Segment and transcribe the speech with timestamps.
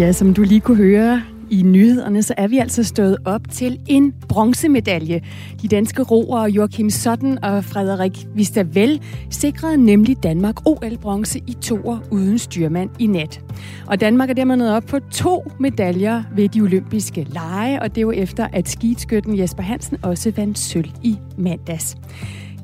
[0.00, 3.80] Ja, som du lige kunne høre i nyhederne, så er vi altså stået op til
[3.86, 5.20] en bronzemedalje.
[5.62, 9.00] De danske roere Joachim Sotten og Frederik Vistavel
[9.30, 13.40] sikrede nemlig Danmark OL-bronze i toer uden styrmand i nat.
[13.86, 18.06] Og Danmark er dermed nået op på to medaljer ved de olympiske lege, og det
[18.06, 21.96] var efter, at skideskytten Jesper Hansen også vandt sølv i mandags.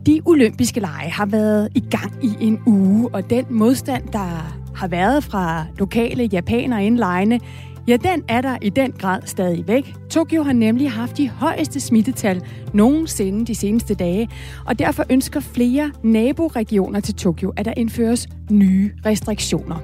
[0.07, 4.89] De olympiske lege har været i gang i en uge, og den modstand, der har
[4.89, 7.41] været fra lokale japanere indlejende,
[7.89, 9.95] ja, den er der i den grad stadig væk.
[10.11, 14.29] Tokyo har nemlig haft de højeste smittetal nogensinde de seneste dage,
[14.67, 19.77] og derfor ønsker flere naboregioner til Tokyo, at der indføres nye restriktioner.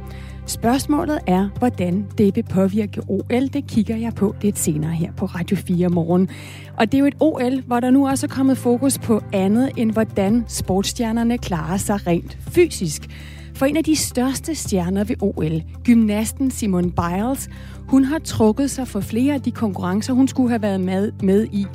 [0.46, 3.48] Spørgsmålet er, hvordan det vil påvirke OL.
[3.52, 6.28] Det kigger jeg på lidt senere her på Radio 4 morgen.
[6.76, 9.70] Og det er jo et OL, hvor der nu også er kommet fokus på andet
[9.76, 13.08] end hvordan sportsstjernerne klarer sig rent fysisk.
[13.54, 17.48] For en af de største stjerner ved OL, gymnasten Simone Biles,
[17.88, 21.46] hun har trukket sig for flere af de konkurrencer, hun skulle have været med, med
[21.52, 21.66] i.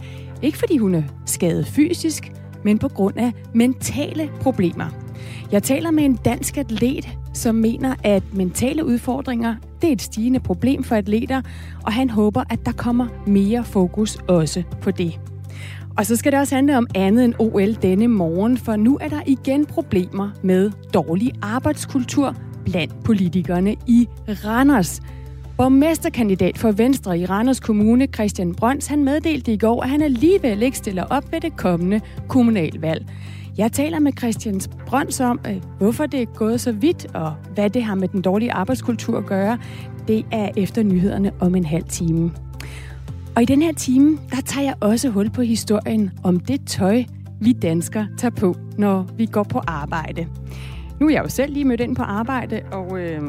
[0.42, 2.32] Ikke fordi hun er skadet fysisk,
[2.64, 4.86] men på grund af mentale problemer.
[5.52, 10.40] Jeg taler med en dansk atlet, som mener, at mentale udfordringer det er et stigende
[10.40, 11.42] problem for atleter,
[11.86, 15.20] og han håber, at der kommer mere fokus også på det.
[15.98, 19.08] Og så skal det også handle om andet end OL denne morgen, for nu er
[19.08, 25.02] der igen problemer med dårlig arbejdskultur blandt politikerne i Randers.
[25.58, 30.64] Borgmesterkandidat for Venstre i Randers Kommune, Christian Brøns, han meddelte i går, at han alligevel
[30.64, 33.06] ikke stiller op ved det kommende kommunalvalg.
[33.58, 37.70] Jeg taler med Christian Brøns om, øh, hvorfor det er gået så vidt, og hvad
[37.70, 39.58] det har med den dårlige arbejdskultur at gøre.
[40.08, 42.32] Det er efter nyhederne om en halv time.
[43.38, 47.04] Og i den her time, der tager jeg også hul på historien om det tøj,
[47.42, 50.28] vi danskere tager på, når vi går på arbejde.
[51.00, 53.22] Nu er jeg jo selv lige mødt ind på arbejde, og øh,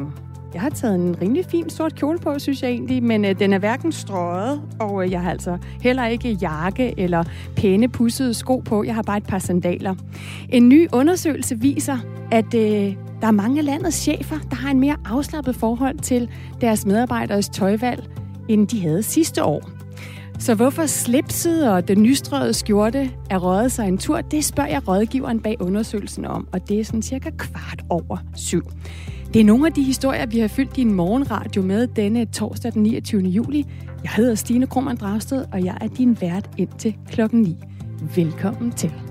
[0.53, 3.53] jeg har taget en rimelig fin sort kjole på, synes jeg egentlig, men øh, den
[3.53, 7.23] er hverken strøget, og øh, jeg har altså heller ikke jakke eller
[7.55, 8.83] pæne pussede sko på.
[8.83, 9.95] Jeg har bare et par sandaler.
[10.49, 11.97] En ny undersøgelse viser,
[12.31, 16.29] at øh, der er mange af landets chefer, der har en mere afslappet forhold til
[16.61, 18.03] deres medarbejderes tøjvalg,
[18.47, 19.78] end de havde sidste år.
[20.39, 24.87] Så hvorfor slipset og den nystrøede skjorte er røget sig en tur, det spørger jeg
[24.87, 28.63] rådgiveren bag undersøgelsen om, og det er sådan cirka kvart over syv.
[29.33, 32.83] Det er nogle af de historier, vi har fyldt din morgenradio med denne torsdag den
[32.83, 33.21] 29.
[33.21, 33.65] juli.
[34.03, 37.57] Jeg hedder Stine Krummernd Dragsted, og jeg er din vært indtil klokken 9.
[38.15, 39.08] Velkommen til.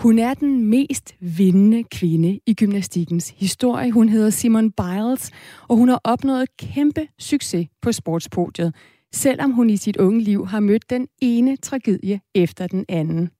[0.00, 3.92] Hun er den mest vindende kvinde i gymnastikkens historie.
[3.92, 5.30] Hun hedder Simon Biles,
[5.68, 8.74] og hun har opnået kæmpe succes på sportspodiet,
[9.12, 13.30] selvom hun i sit unge liv har mødt den ene tragedie efter den anden.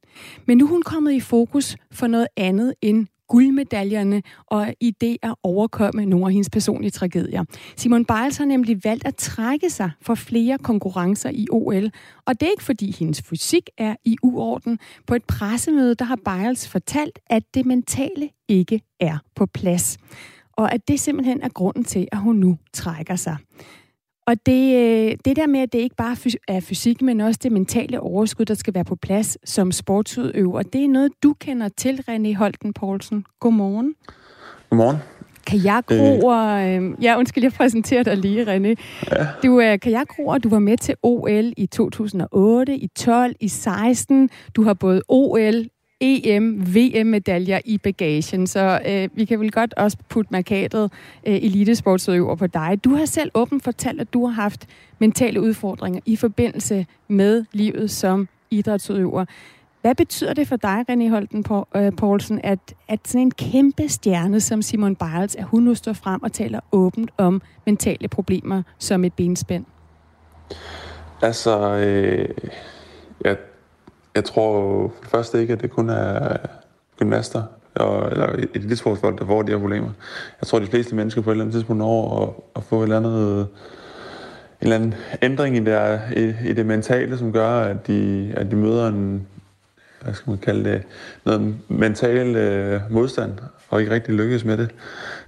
[0.47, 5.16] Men nu er hun kommet i fokus for noget andet end guldmedaljerne og i det
[5.22, 7.44] at overkomme nogle af hendes personlige tragedier.
[7.76, 11.91] Simon Biles har nemlig valgt at trække sig for flere konkurrencer i OL,
[12.26, 14.78] og det er ikke fordi hendes fysik er i uorden.
[15.06, 19.98] På et pressemøde, der har Biles fortalt, at det mentale ikke er på plads.
[20.52, 23.36] Og at det simpelthen er grunden til, at hun nu trækker sig.
[24.30, 26.16] Og det, øh, det der med, at det ikke bare
[26.48, 30.84] er fysik, men også det mentale overskud, der skal være på plads som sportsudøver, det
[30.84, 33.24] er noget, du kender til, René Holten Poulsen.
[33.41, 33.94] Godmorgen.
[34.70, 34.96] Godmorgen.
[35.46, 38.74] Kajakroer, øh, ja undskyld, jeg præsenterer dig lige, René.
[39.10, 39.26] Ja.
[39.42, 44.30] Du er kajakroer, du var med til OL i 2008, i 12, i 16.
[44.56, 45.64] Du har både OL,
[46.00, 50.93] EM, VM-medaljer i bagagen, så øh, vi kan vel godt også putte markatet
[51.27, 52.81] øh, elitesportsudøver på dig.
[52.84, 54.66] Du har selv åbent fortalt, at du har haft
[54.99, 59.24] mentale udfordringer i forbindelse med livet som idrætsudøver.
[59.80, 61.45] Hvad betyder det for dig, René Holten
[61.77, 65.92] øh, Poulsen, at, at sådan en kæmpe stjerne som Simon Biles, at hun nu står
[65.92, 69.65] frem og taler åbent om mentale problemer som et benspænd?
[71.22, 72.28] Altså, øh,
[73.24, 73.36] jeg
[74.15, 74.53] jeg tror
[74.89, 76.36] for det første ikke, at det kun er
[76.98, 77.42] gymnaster
[77.74, 79.91] og, eller elitesportsfolk, der får de her problemer.
[80.41, 82.78] Jeg tror, at de fleste mennesker på et eller andet tidspunkt når at, at få
[82.78, 83.47] et eller andet, en
[84.60, 88.57] eller anden ændring i, der, i, i det mentale, som gør, at de, at de
[88.57, 89.27] møder en,
[90.03, 90.83] hvad skal man kalde det,
[91.24, 93.33] noget mental øh, modstand,
[93.68, 94.71] og ikke rigtig lykkes med det.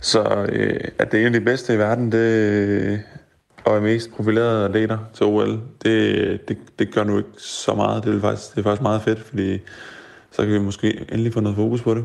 [0.00, 3.02] Så øh, at det er en af de bedste i verden, det,
[3.64, 8.04] og er mest profilerede atleter til OL, det, det, det gør nu ikke så meget.
[8.04, 9.58] Det er, faktisk, det er faktisk meget fedt, fordi
[10.30, 12.04] så kan vi måske endelig få noget fokus på det.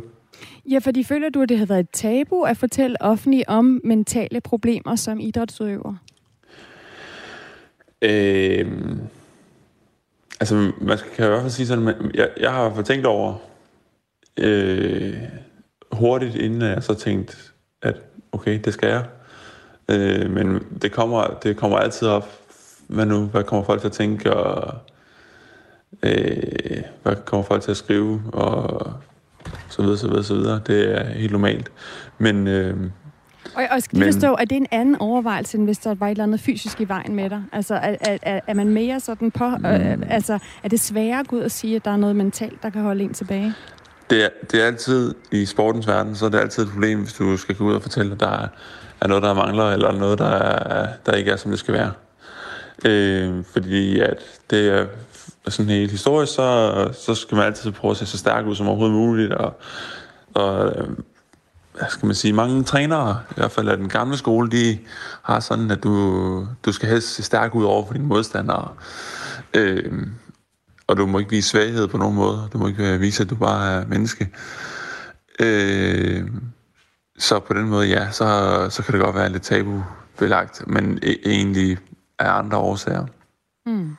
[0.69, 4.41] Ja, fordi føler du, at det har været et tabu at fortælle offentligt om mentale
[4.41, 5.95] problemer som idrætsudøver?
[8.01, 8.99] Øhm,
[10.39, 13.35] altså, man kan i hvert fald sige sådan, jeg, jeg har fået tænkt over
[14.37, 15.13] øh,
[15.91, 17.37] hurtigt, inden jeg så tænkte,
[17.81, 17.95] at
[18.31, 19.05] okay, det skal jeg.
[19.89, 22.29] Øh, men det kommer, det kommer altid op,
[22.87, 24.73] hvad nu, hvad kommer folk til at tænke, og
[26.03, 28.93] øh, hvad kommer folk til at skrive, og
[29.69, 30.61] så videre, så videre, så videre.
[30.67, 31.71] Det er helt normalt.
[32.17, 32.77] Men, øh,
[33.55, 36.07] og, og skal lige forstå, at det er en anden overvejelse, end hvis der var
[36.07, 37.43] et eller andet fysisk i vejen med dig?
[37.51, 39.49] Altså, er, er, er man mere sådan på...
[39.49, 39.65] Mm.
[39.65, 42.63] Øh, altså, er det sværere at gå ud og sige, at der er noget mentalt,
[42.63, 43.53] der kan holde en tilbage?
[44.09, 47.13] Det er, det er altid, i sportens verden, så er det altid et problem, hvis
[47.13, 48.47] du skal gå ud og fortælle, at der er,
[49.01, 51.91] er noget, der mangler, eller noget, der, er, der ikke er, som det skal være.
[52.85, 54.17] Øh, fordi at
[54.49, 54.85] det er
[55.47, 58.67] sådan helt historisk, så, så skal man altid prøve at se så stærk ud som
[58.67, 59.59] overhovedet muligt, og,
[60.33, 60.87] og øh,
[61.73, 64.77] hvad skal man sige, mange trænere, i hvert fald af den gamle skole, de
[65.21, 68.71] har sådan, at du, du skal helst se stærk ud over for dine modstandere.
[69.53, 70.07] Øh,
[70.87, 72.49] og du må ikke vise svaghed på nogen måde.
[72.53, 74.29] Du må ikke øh, vise, at du bare er menneske.
[75.39, 76.23] Øh,
[77.17, 78.25] så på den måde, ja, så,
[78.69, 81.77] så kan det godt være lidt tabubelagt, men e- egentlig
[82.19, 83.05] af andre årsager.
[83.67, 83.89] Mm.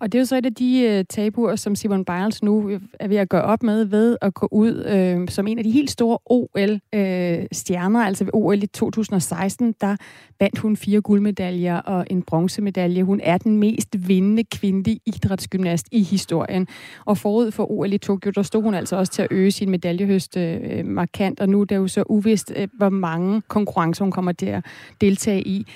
[0.00, 3.08] Og det er jo så et af de øh, tabuer, som Simon Biles nu er
[3.08, 5.90] ved at gøre op med ved at gå ud øh, som en af de helt
[5.90, 8.00] store OL-stjerner.
[8.00, 9.96] Øh, altså ved OL i 2016, der
[10.40, 13.02] vandt hun fire guldmedaljer og en bronzemedalje.
[13.02, 16.68] Hun er den mest vindende kvindelige idrætsgymnast i historien.
[17.04, 19.70] Og forud for OL i Tokyo, der stod hun altså også til at øge sin
[19.70, 24.12] medaljehøst øh, markant, og nu er det jo så uvist, øh, hvor mange konkurrencer hun
[24.12, 24.64] kommer til at
[25.00, 25.66] deltage i.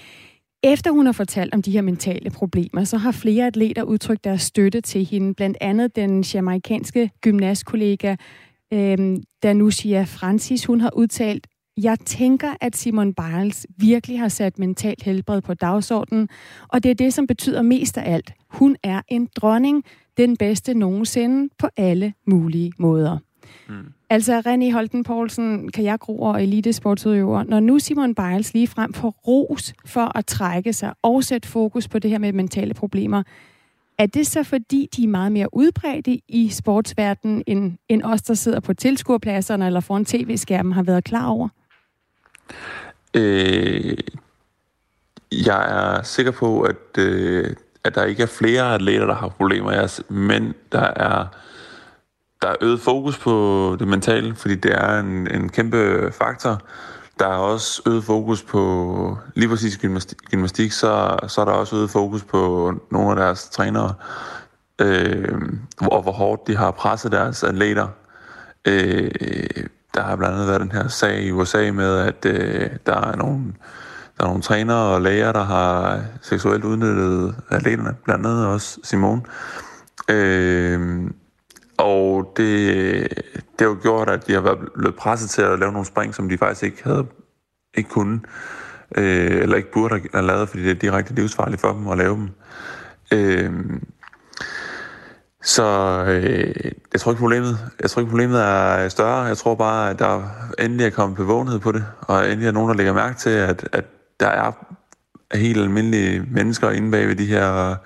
[0.64, 4.42] Efter hun har fortalt om de her mentale problemer, så har flere atleter udtrykt deres
[4.42, 5.34] støtte til hende.
[5.34, 8.16] Blandt andet den jamaikanske gymnastkollega
[8.72, 10.64] øh, Danusia Francis.
[10.64, 16.28] Hun har udtalt, jeg tænker, at Simon Biles virkelig har sat mentalt helbred på dagsordenen,
[16.68, 18.32] og det er det, som betyder mest af alt.
[18.48, 19.84] Hun er en dronning,
[20.16, 23.18] den bedste nogensinde på alle mulige måder.
[23.68, 23.74] Mm.
[24.12, 27.42] Altså René Holten Poulsen, kajakroer og elitesportsudøver.
[27.42, 31.88] Når nu Simon Biles lige frem får ros for at trække sig og sætte fokus
[31.88, 33.22] på det her med mentale problemer,
[33.98, 38.34] er det så fordi, de er meget mere udbredte i sportsverdenen, end, end os, der
[38.34, 41.48] sidder på tilskuerpladserne eller foran tv-skærmen, har været klar over?
[43.14, 43.98] Øh,
[45.46, 50.02] jeg er sikker på, at, øh, at der ikke er flere atleter, der har problemer,
[50.08, 51.26] men der er
[52.42, 56.60] der er øget fokus på det mentale, fordi det er en, en kæmpe faktor.
[57.18, 61.76] Der er også øget fokus på lige præcis gymnastik, gymnastik så, så er der også
[61.76, 63.94] øget fokus på nogle af deres trænere,
[64.78, 65.38] øh,
[65.80, 67.88] hvor, hvor hårdt de har presset deres atleter.
[68.68, 69.10] Øh,
[69.94, 73.16] der har blandt andet været den her sag i USA med, at øh, der er
[73.16, 73.44] nogle,
[74.18, 79.22] der er nogle trænere og læger, der har seksuelt udnyttet atleterne, blandt andet også Simone.
[80.10, 81.10] Øh,
[81.82, 85.72] og det, det har jo gjort, at de har været blevet presset til at lave
[85.72, 87.06] nogle spring, som de faktisk ikke havde
[87.74, 88.20] ikke kunne,
[88.96, 92.16] øh, eller ikke burde have lavet, fordi det er direkte livsfarligt for dem at lave
[92.16, 92.28] dem.
[93.12, 93.52] Øh,
[95.42, 95.64] så
[96.08, 99.22] øh, jeg tror ikke problemet, jeg tror ikke problemet er større.
[99.22, 100.22] Jeg tror bare, at der
[100.58, 103.68] endelig er kommet bevågenhed på det, og endelig er nogen, der lægger mærke til, at,
[103.72, 103.84] at
[104.20, 104.52] der er
[105.34, 107.76] helt almindelige mennesker inde bag ved de her øh,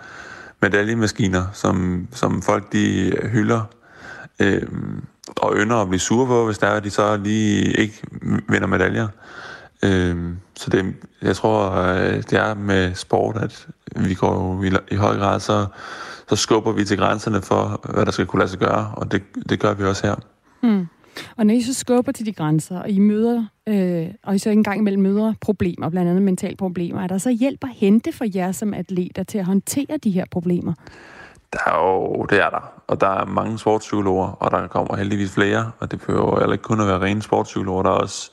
[0.62, 3.62] medaljemaskiner, som, som folk de hylder
[4.40, 4.62] øh,
[5.36, 8.02] og ynder at blive sure på, hvis der er, at de så lige ikke
[8.48, 9.08] vinder medaljer.
[9.84, 10.16] Øh,
[10.54, 13.66] så det, jeg tror, øh, det er med sport, at
[13.96, 15.66] vi går i, i høj grad, så,
[16.28, 19.22] så skubber vi til grænserne for, hvad der skal kunne lade sig gøre, og det,
[19.48, 20.14] det gør vi også her.
[20.62, 20.86] Mm.
[21.36, 24.50] Og når I så skubber til de grænser, og I møder, øh, og I så
[24.50, 28.12] ikke engang imellem møder problemer, blandt andet mentale problemer, er der så hjælp at hente
[28.12, 30.72] for jer som atleter til at håndtere de her problemer?
[31.56, 32.72] Der er jo, det er der.
[32.86, 36.62] Og der er mange sportspsykologer, og der kommer heldigvis flere, og det behøver heller ikke
[36.62, 38.30] kun at være rene sportspsykologer, der er også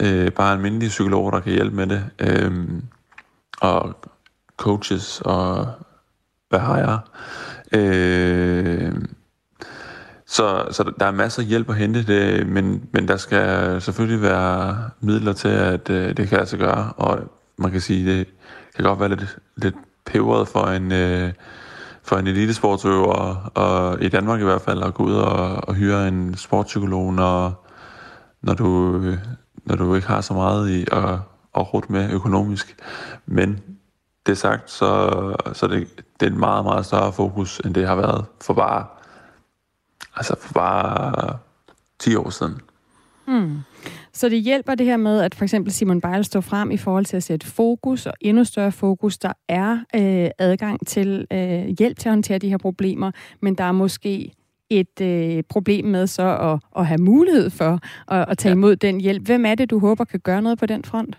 [0.00, 2.04] øh, bare almindelige psykologer, der kan hjælpe med det.
[2.18, 2.68] Øh,
[3.60, 3.96] og
[4.56, 5.66] coaches, og
[6.48, 6.98] hvad har jeg?
[7.80, 8.92] Øh,
[10.26, 14.22] så, så der er masser af hjælp at hente, det, men, men der skal selvfølgelig
[14.22, 17.18] være midler til, at øh, det kan altså gøre, og
[17.56, 18.26] man kan sige, det
[18.76, 19.74] kan godt være lidt, lidt
[20.06, 21.32] peberet for en, øh,
[22.08, 26.08] for en elitesportsøver, og i Danmark i hvert fald, at gå ud og, og hyre
[26.08, 27.66] en sportspsykolog, når,
[28.42, 29.00] når, du,
[29.64, 31.18] når du ikke har så meget i at,
[31.54, 32.76] at rute med økonomisk.
[33.26, 33.60] Men
[34.26, 35.10] det sagt, så,
[35.52, 35.88] så det,
[36.20, 38.86] det er en meget, meget større fokus, end det har været for bare,
[40.16, 41.38] altså for bare
[41.98, 42.60] 10 år siden.
[43.26, 43.58] Mm.
[44.18, 47.04] Så det hjælper det her med, at for eksempel Simon Biles står frem i forhold
[47.04, 49.18] til at sætte fokus, og endnu større fokus.
[49.18, 53.10] Der er øh, adgang til øh, hjælp til at håndtere de her problemer,
[53.40, 54.32] men der er måske
[54.70, 59.00] et øh, problem med så at, at have mulighed for at, at tage imod den
[59.00, 59.22] hjælp.
[59.22, 61.18] Hvem er det, du håber kan gøre noget på den front?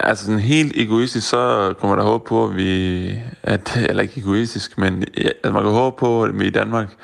[0.00, 3.10] Altså sådan helt egoistisk, så kommer der håbe på, at vi,
[3.42, 5.04] at, eller ikke egoistisk, men
[5.44, 6.94] at man kan håbe på, at vi i Danmark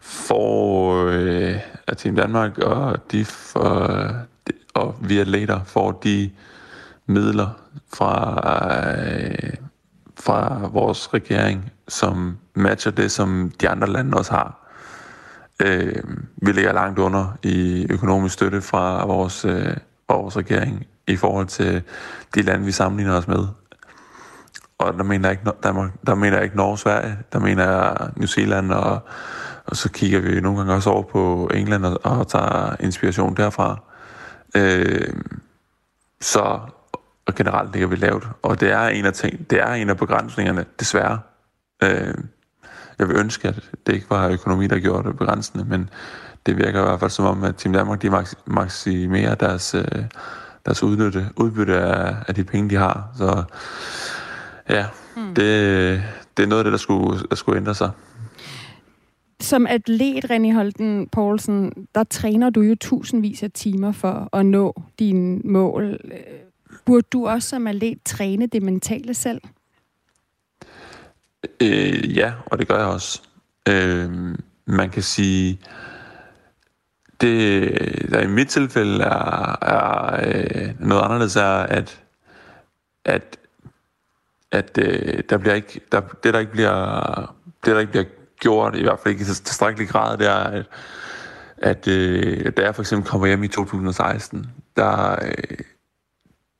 [0.00, 1.56] får, øh,
[1.88, 4.10] at Team Danmark og de for,
[4.74, 6.30] og vi atleter får de
[7.06, 7.48] midler
[7.94, 8.40] fra,
[8.98, 9.54] øh,
[10.20, 14.58] fra vores regering, som matcher det, som de andre lande også har.
[15.62, 16.02] Øh,
[16.36, 19.76] vi ligger langt under i økonomisk støtte fra vores, øh,
[20.08, 21.82] vores regering i forhold til
[22.34, 23.46] de lande, vi sammenligner os med.
[24.78, 28.10] Og der mener jeg ikke, der, der mener jeg ikke Norge Sverige, der mener jeg
[28.16, 29.00] New Zealand, og,
[29.66, 33.80] og så kigger vi nogle gange også over på England og, og tager inspiration derfra.
[34.56, 35.14] Øh,
[36.20, 36.60] så
[37.26, 38.28] og generelt ligger vi lavt.
[38.42, 41.20] Og det er en af ting, det er en af begrænsningerne, desværre.
[41.82, 42.14] Øh,
[42.98, 45.90] jeg vil ønske, at det ikke var økonomi, der gjorde det begrænsende, men
[46.46, 50.04] det virker i hvert fald som om, at Team Danmark de maksimerer deres, øh,
[50.66, 53.08] deres udbytte, udbytte af, af de penge, de har.
[53.16, 53.42] Så
[54.68, 55.34] ja, mm.
[55.34, 56.02] det,
[56.36, 57.90] det er noget af det, der skulle, der skulle ændre sig.
[59.42, 64.82] Som atlet, René Holten Poulsen, der træner du jo tusindvis af timer for at nå
[64.98, 66.00] dine mål.
[66.84, 69.40] Burde du også som atlet træne det mentale selv?
[71.60, 73.22] Øh, ja, og det gør jeg også.
[73.68, 74.10] Øh,
[74.64, 75.60] man kan sige,
[77.20, 77.72] det,
[78.10, 82.02] der i mit tilfælde er, er øh, noget anderledes, er, at,
[83.04, 83.38] at,
[84.52, 88.04] at øh, der bliver ikke, der, det, der ikke bliver, det, der ikke bliver
[88.42, 90.66] gjort, i hvert fald ikke i tilstrækkelig grad, det er, at,
[91.58, 95.58] at øh, da jeg for eksempel kommer hjem i 2016, der, øh,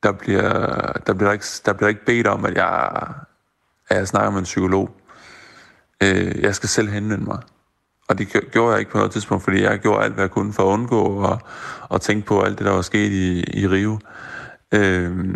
[0.03, 2.91] der, bliver, der, bliver ikke, der bliver ikke bedt om, at jeg,
[3.89, 4.91] at jeg snakker med en psykolog.
[6.03, 7.39] Øh, jeg skal selv henvende mig.
[8.09, 10.53] Og det gjorde jeg ikke på noget tidspunkt, fordi jeg gjorde alt, hvad jeg kunne
[10.53, 11.39] for at undgå og,
[11.89, 13.99] og tænke på alt det, der var sket i, i Rio.
[14.75, 15.35] Øh,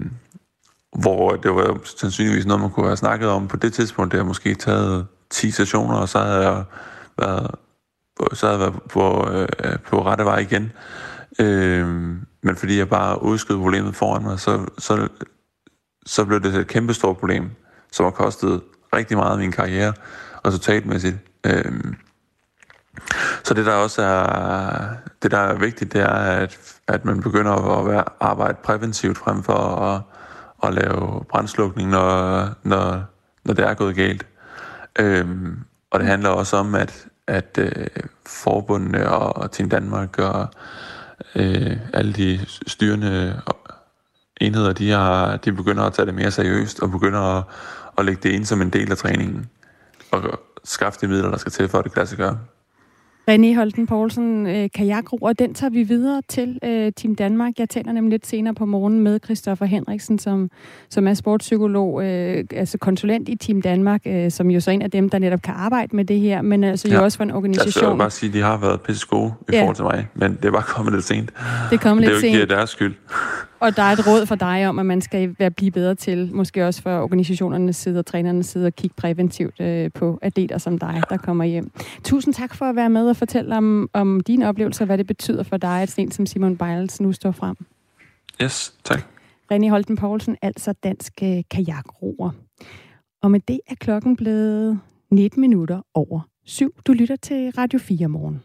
[0.98, 4.12] hvor det var sandsynligvis noget, man kunne have snakket om på det tidspunkt.
[4.12, 6.64] Det har måske taget 10 sessioner, og så havde jeg
[7.18, 7.50] været,
[8.32, 10.72] så havde jeg været på, øh, på rette vej igen.
[11.38, 11.86] Øh,
[12.42, 15.08] men fordi jeg bare udskød problemet foran mig, så, så,
[16.06, 17.50] så blev det et kæmpestort problem,
[17.92, 18.62] som har kostet
[18.94, 19.92] rigtig meget af min karriere
[20.46, 21.16] resultatmæssigt.
[21.46, 21.96] Øhm,
[23.44, 24.88] så det der også er,
[25.22, 29.42] det der er vigtigt, det er, at, at man begynder at være, arbejde præventivt frem
[29.42, 30.02] for at,
[30.62, 33.04] at lave brændslukning, når, når,
[33.44, 34.26] når det er gået galt.
[34.98, 37.86] Øhm, og det handler også om, at, at øh,
[38.26, 40.48] forbundene og, og Team Danmark og
[41.34, 43.42] øh, alle de styrende
[44.40, 47.44] enheder, de, har, de begynder at tage det mere seriøst og begynder at,
[47.98, 49.50] at lægge det ind som en del af træningen
[50.10, 52.38] og skaffe de midler, der skal til for, at det kan lade sig gøre.
[53.30, 57.52] René Holten Poulsen, øh, kajakroer, den tager vi videre til øh, Team Danmark.
[57.58, 60.50] Jeg taler nemlig lidt senere på morgen med Christoffer Henriksen, som,
[60.90, 64.82] som er sportspsykolog, øh, altså konsulent i Team Danmark, øh, som jo så er en
[64.82, 66.94] af dem, der netop kan arbejde med det her, men altså ja.
[66.94, 67.84] jo også for en organisation.
[67.84, 69.60] Jeg vil bare sige, at de har været pisse gode i ja.
[69.60, 71.30] forhold til mig, men det er bare kommet lidt sent.
[71.70, 72.22] Det er kommet lidt sent.
[72.22, 72.94] Det er jo ikke deres skyld.
[73.60, 76.34] Og der er et råd for dig om, at man skal være blive bedre til,
[76.34, 80.78] måske også for organisationernes side og trænernes side, at kigge præventivt øh, på atleter som
[80.78, 81.70] dig, der kommer hjem.
[82.04, 85.42] Tusind tak for at være med og fortælle om, om dine oplevelser, hvad det betyder
[85.42, 87.56] for dig, at sådan som Simon Biles nu står frem.
[88.42, 89.02] Yes, tak.
[89.52, 92.30] René Holten Poulsen, altså dansk øh, kajakroer.
[93.22, 96.74] Og med det er klokken blevet 19 minutter over syv.
[96.86, 98.42] Du lytter til Radio 4 morgen.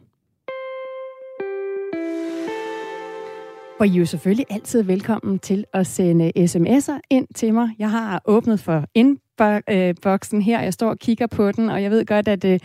[3.82, 7.70] Og I er jo selvfølgelig altid velkommen til at sende sms'er ind til mig.
[7.80, 11.92] Jeg har åbnet for inboxen øh, her, jeg står og kigger på den, og jeg
[11.92, 12.60] ved godt, at øh,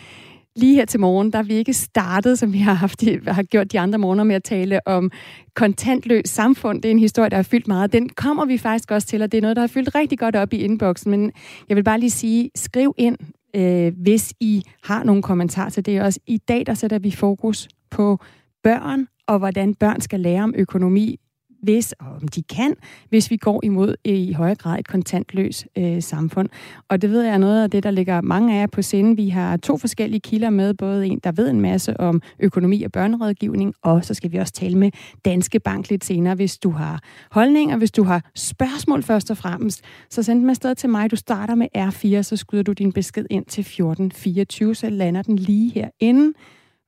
[0.56, 3.72] lige her til morgen, der er vi ikke startet, som vi har, haft, har gjort
[3.72, 5.10] de andre morgener med at tale om
[5.54, 6.82] kontantløs samfund.
[6.82, 7.92] Det er en historie, der har fyldt meget.
[7.92, 10.36] Den kommer vi faktisk også til, og det er noget, der har fyldt rigtig godt
[10.36, 11.10] op i inboxen.
[11.10, 11.32] Men
[11.68, 13.16] jeg vil bare lige sige, skriv ind,
[13.56, 16.20] øh, hvis I har nogle kommentarer til det også.
[16.26, 18.18] I dag, der sætter vi fokus på
[18.62, 21.20] børn og hvordan børn skal lære om økonomi,
[21.62, 22.74] hvis, og om de kan,
[23.08, 26.48] hvis vi går imod i højere grad et kontantløs øh, samfund.
[26.88, 29.16] Og det ved jeg er noget af det, der ligger mange af jer på sinde.
[29.16, 32.92] Vi har to forskellige kilder med, både en, der ved en masse om økonomi og
[32.92, 34.90] børnerådgivning, og så skal vi også tale med
[35.24, 36.34] Danske Bank lidt senere.
[36.34, 40.74] Hvis du har holdninger, hvis du har spørgsmål først og fremmest, så send dem afsted
[40.74, 41.10] til mig.
[41.10, 45.36] Du starter med R4, så skyder du din besked ind til 1424, så lander den
[45.36, 46.32] lige herinde,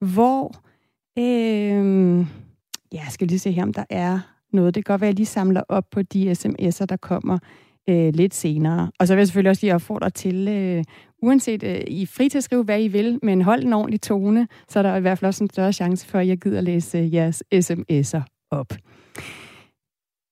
[0.01, 0.68] hvor
[1.19, 2.19] Øh,
[2.93, 4.19] ja, jeg skal lige se her, om der er
[4.53, 4.75] noget.
[4.75, 7.39] Det kan godt være, at jeg lige samler op på de sms'er, der kommer
[7.89, 8.91] øh, lidt senere.
[8.99, 10.85] Og så vil jeg selvfølgelig også lige opfordre til, øh,
[11.23, 14.01] uanset øh, I er fri til at skrive, hvad I vil, men hold en ordentlig
[14.01, 16.61] tone, så er der i hvert fald også en større chance for, at jeg gider
[16.61, 18.73] læse øh, jeres sms'er op.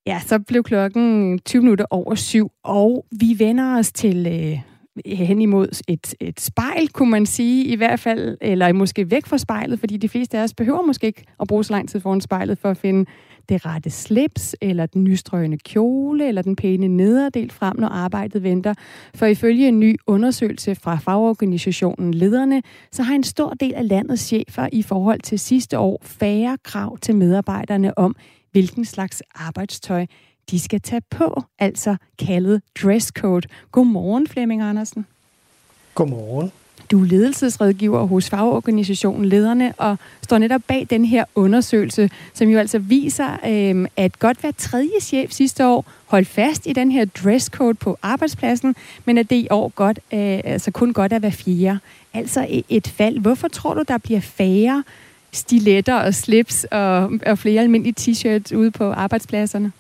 [0.07, 4.61] Ja, så blev klokken 20 minutter over syv, og vi vender os til øh,
[5.07, 9.39] hen imod et, et spejl, kunne man sige, i hvert fald, eller måske væk fra
[9.39, 12.21] spejlet, fordi de fleste af os behøver måske ikke at bruge så lang tid foran
[12.21, 13.11] spejlet for at finde
[13.49, 18.75] det rette slips, eller den nystrøgende kjole, eller den pæne nederdel frem, når arbejdet venter.
[19.15, 22.63] For ifølge en ny undersøgelse fra fagorganisationen Lederne,
[22.93, 26.99] så har en stor del af landets chefer i forhold til sidste år færre krav
[26.99, 28.17] til medarbejderne om,
[28.53, 30.07] hvilken slags arbejdstøj
[30.51, 33.49] de skal tage på, altså kaldet dresscode.
[33.73, 35.07] Godmorgen, Flemming Andersen.
[35.95, 36.53] Godmorgen.
[36.91, 42.59] Du er ledelsesrådgiver hos fagorganisationen Lederne og står netop bag den her undersøgelse, som jo
[42.59, 47.05] altså viser, øh, at godt hver tredje chef sidste år holdt fast i den her
[47.05, 48.75] dresscode på arbejdspladsen,
[49.05, 51.79] men at det i år godt, øh, altså kun godt er hver fjerde.
[52.15, 53.19] Altså et, fald.
[53.19, 54.85] Hvorfor tror du, der bliver færre
[55.33, 59.73] stiletter og slips og, og flere almindelige t-shirts ude på arbejdspladserne?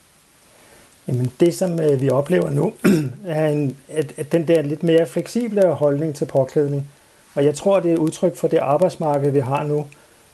[1.08, 2.72] Jamen det, som øh, vi oplever nu,
[3.26, 6.88] er en, at, at den der lidt mere fleksible holdning til påklædning.
[7.34, 9.86] Og jeg tror, det er udtryk for det arbejdsmarked, vi har nu.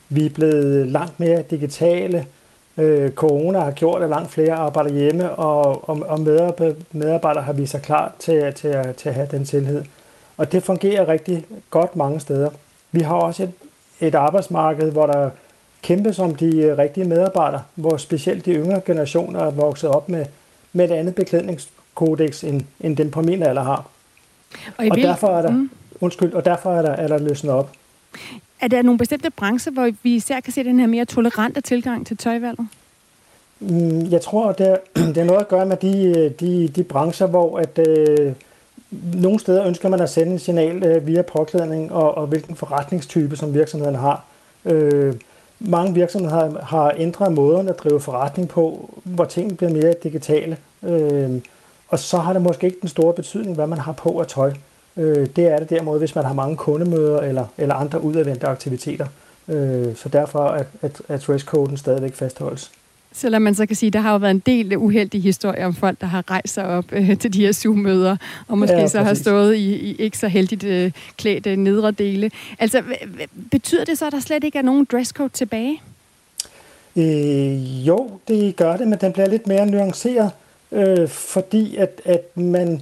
[0.09, 2.25] Vi er blevet langt mere digitale.
[2.77, 6.19] Øh, corona har gjort, at langt flere arbejder hjemme, og, og, og
[6.91, 9.83] medarbejdere har vist sig klar til, til, at, til at have den tillid.
[10.37, 12.49] Og det fungerer rigtig godt mange steder.
[12.91, 13.51] Vi har også et,
[13.99, 15.29] et arbejdsmarked, hvor der
[15.81, 20.25] kæmpes om de rigtige medarbejdere, hvor specielt de yngre generationer er vokset op med
[20.73, 23.89] med et andet beklædningskodex, end, end den på min alder har.
[24.77, 25.69] Og, og derfor er der, mm.
[26.01, 27.71] undskyld, og derfor er der, er der løsnet op.
[28.61, 32.07] Er der nogle bestemte brancher, hvor vi især kan se den her mere tolerante tilgang
[32.07, 32.67] til tøjvalget?
[33.59, 34.77] Mm, jeg tror, det er,
[35.13, 38.33] det er noget at gøre med de, de, de brancher, hvor at, øh,
[39.13, 43.35] nogle steder ønsker man at sende en signal øh, via påklædning og, og hvilken forretningstype,
[43.35, 44.25] som virksomheden har.
[44.65, 45.13] Øh,
[45.63, 50.57] mange virksomheder har ændret måden at drive forretning på, hvor tingene bliver mere digitale.
[50.83, 51.41] Øh,
[51.87, 54.53] og så har det måske ikke den store betydning, hvad man har på af tøj.
[54.97, 59.07] Øh, det er det derimod, hvis man har mange kundemøder eller, eller andre udadvendte aktiviteter.
[59.47, 62.71] Øh, så derfor er, at, at dresscoden stadigvæk fastholdes.
[63.13, 65.73] Selvom man så kan sige, at der har jo været en del uheldige historier om
[65.73, 68.97] folk, der har rejst sig op øh, til de her Zoom-møder, og måske ja, så
[68.97, 69.07] præcis.
[69.07, 72.31] har stået i, i ikke så heldigt øh, klædte nedre dele.
[72.59, 72.81] Altså,
[73.51, 75.81] betyder det så, at der slet ikke er nogen dresscode tilbage?
[76.95, 80.31] Øh, jo, det gør det, men den bliver lidt mere nuanceret,
[80.71, 82.81] øh, fordi at, at man,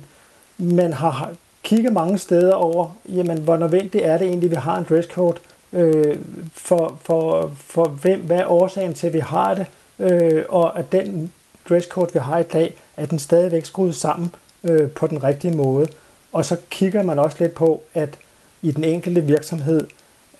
[0.57, 1.31] man har
[1.63, 5.37] kigget mange steder over, jamen, hvor nødvendigt er det egentlig, at vi har en dresscode,
[5.73, 6.17] øh,
[6.53, 9.65] for, for, for hvem, hvad er årsagen til, at vi har det,
[10.01, 11.31] øh, og at den
[11.69, 15.87] dresscode, vi har i dag, er den stadigvæk skruet sammen øh, på den rigtige måde.
[16.33, 18.17] Og så kigger man også lidt på, at
[18.61, 19.87] i den enkelte virksomhed,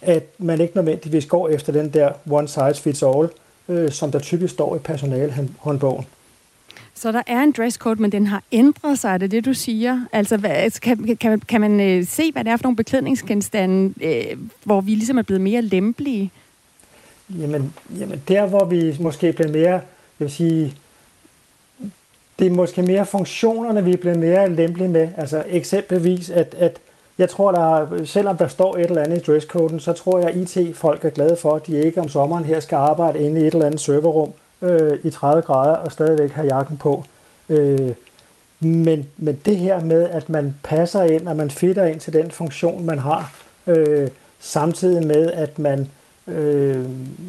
[0.01, 3.29] at man ikke nødvendigvis går efter den der one size fits all,
[3.69, 6.05] øh, som der typisk står i personalhåndbogen.
[6.93, 10.05] Så der er en dresscode, men den har ændret sig, er det det, du siger?
[10.11, 13.93] Altså, hvad, altså, kan, kan, kan man øh, se, hvad det er for nogle beklædningsgenstande,
[14.01, 16.31] øh, hvor vi ligesom er blevet mere lempelige?
[17.39, 19.81] Jamen, jamen der, hvor vi måske bliver mere, jeg
[20.19, 20.75] vil sige,
[22.39, 25.09] det er måske mere funktionerne, vi bliver mere lempelige med.
[25.17, 26.79] Altså eksempelvis, at, at
[27.17, 30.57] jeg tror, der, selvom der står et eller andet i dresscoden, så tror jeg, at
[30.57, 33.53] IT-folk er glade for, at de ikke om sommeren her skal arbejde inde i et
[33.53, 37.03] eller andet serverrum øh, i 30 grader og stadigvæk have jakken på.
[37.49, 37.91] Øh,
[38.59, 42.31] men, men det her med, at man passer ind, og man fitter ind til den
[42.31, 43.33] funktion, man har,
[43.67, 45.89] øh, samtidig med, at man
[46.27, 46.85] øh,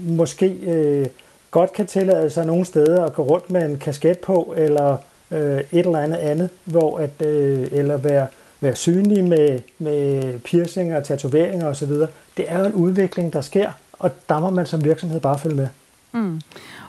[0.06, 1.06] måske øh,
[1.50, 4.96] godt kan tillade sig nogle steder at gå rundt med en kasket på, eller
[5.30, 8.26] øh, et eller andet andet, hvor at, øh, eller være,
[8.60, 11.90] være synlig med, med piercinger, tatoveringer osv.
[12.36, 15.56] Det er jo en udvikling, der sker, og der må man som virksomhed bare følge
[15.56, 15.68] med.
[16.12, 16.40] Mm.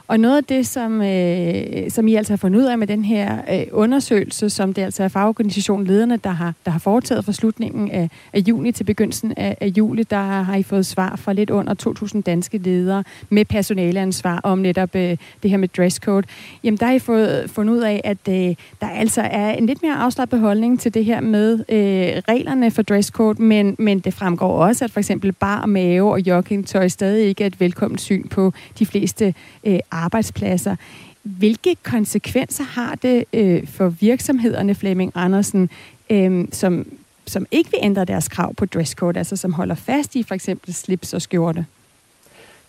[0.08, 3.04] Og noget af det, som, øh, som I altså har fundet ud af med den
[3.04, 7.32] her øh, undersøgelse, som det altså er fagorganisationen Lederne, der har, der har foretaget fra
[7.32, 11.32] slutningen af, af juni til begyndelsen af, af juli, der har I fået svar fra
[11.32, 16.26] lidt under 2.000 danske ledere med personaleansvar om netop øh, det her med dresscode.
[16.64, 19.82] Jamen, der har I fået fundet ud af, at øh, der altså er en lidt
[19.82, 24.64] mere afslappet holdning til det her med øh, reglerne for dresscode, men, men det fremgår
[24.64, 28.52] også, at for eksempel bar, mave og joggingtøj stadig ikke er et velkomment syn på
[28.78, 30.76] de fleste øh, arbejdspladser.
[31.22, 35.70] Hvilke konsekvenser har det øh, for virksomhederne, Flemming Andersen,
[36.10, 36.86] øh, som,
[37.26, 40.74] som ikke vil ændre deres krav på dresscode, altså som holder fast i for eksempel
[40.74, 41.66] slips og skjorte?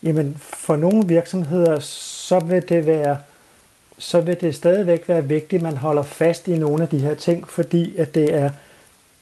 [0.03, 3.17] Jamen, for nogle virksomheder, så vil det være
[3.97, 7.13] så vil det stadigvæk være vigtigt, at man holder fast i nogle af de her
[7.13, 8.49] ting, fordi at det er,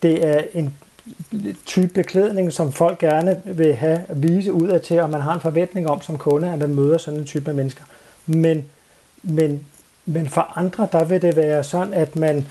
[0.02, 0.74] det er en
[1.66, 5.34] type beklædning, som folk gerne vil have at vise ud af til, og man har
[5.34, 7.84] en forventning om som kunde, at man møder sådan en type af mennesker.
[8.26, 8.66] Men,
[9.24, 9.66] men,
[10.06, 12.46] men for andre, der vil det være sådan, at man,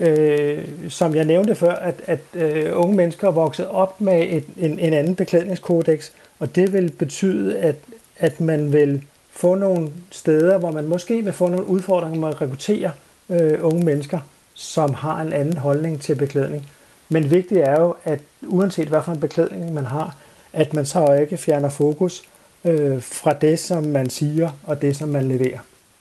[0.00, 4.44] øh, som jeg nævnte før, at, at øh, unge mennesker er vokset op med et,
[4.56, 7.76] en, en anden beklædningskodex, og det vil betyde, at,
[8.18, 12.40] at man vil få nogle steder, hvor man måske vil få nogle udfordringer med at
[12.40, 12.90] rekruttere
[13.30, 14.18] øh, unge mennesker,
[14.54, 16.70] som har en anden holdning til beklædning.
[17.08, 20.16] Men vigtigt er jo, at uanset hvad for en beklædning man har,
[20.52, 22.22] at man så ikke fjerner fokus
[22.64, 25.58] øh, fra det, som man siger, og det, som man leverer.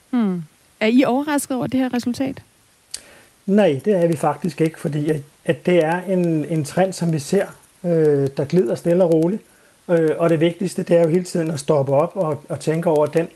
[0.10, 0.44] Hmm.
[0.80, 2.42] Er I overrasket over det her resultat?
[3.46, 7.14] Nej, det er vi faktisk ikke, fordi at, at det er en, en trend, som
[7.14, 7.46] vi ser,
[7.84, 9.42] øh, der glider stille og roligt.
[9.90, 12.90] Øh, og det vigtigste, det er jo hele tiden at stoppe op og, og tænke
[12.90, 13.28] over den,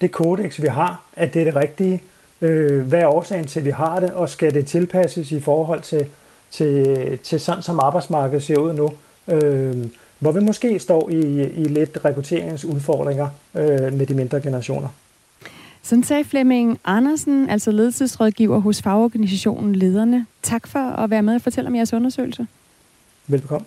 [0.00, 2.02] det kodex, vi har, at det er det rigtige.
[2.40, 5.80] Øh, hvad er årsagen til, at vi har det, og skal det tilpasses i forhold
[5.80, 6.06] til,
[6.56, 8.90] til, til sådan, som arbejdsmarkedet ser ud nu?
[9.28, 9.86] Øh,
[10.18, 14.88] hvor vi måske står i, i lidt rekrutteringsudfordringer øh, med de mindre generationer.
[15.82, 20.26] Sådan sagde Flemming Andersen, altså ledelsesrådgiver hos fagorganisationen Lederne.
[20.42, 22.46] Tak for at være med og fortælle om jeres undersøgelse.
[23.26, 23.66] Velbekomme.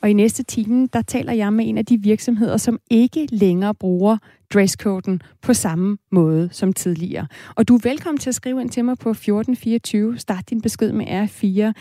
[0.00, 3.74] Og i næste time, der taler jeg med en af de virksomheder, som ikke længere
[3.74, 4.18] bruger
[4.54, 7.26] dresscoden på samme måde som tidligere.
[7.54, 10.18] Og du er velkommen til at skrive ind til mig på 1424.
[10.18, 11.72] Start din besked med R4.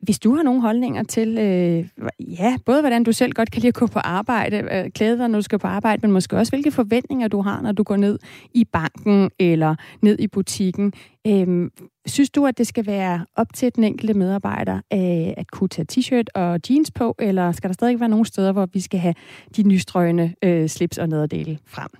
[0.00, 1.88] Hvis du har nogle holdninger til, øh,
[2.20, 5.28] ja, både hvordan du selv godt kan lide at gå på arbejde, øh, klæde dig,
[5.28, 7.96] når du skal på arbejde, men måske også hvilke forventninger du har, når du går
[7.96, 8.18] ned
[8.54, 10.92] i banken eller ned i butikken.
[11.26, 11.70] Øh,
[12.06, 15.86] synes du, at det skal være op til den enkelte medarbejder øh, at kunne tage
[15.92, 19.14] t-shirt og jeans på, eller skal der stadig være nogle steder, hvor vi skal have
[19.56, 21.90] de nystrøgende øh, slips og nederdele frem?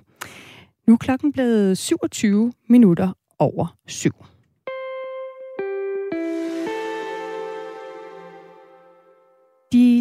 [0.86, 4.12] Nu er klokken blevet 27 minutter over syv.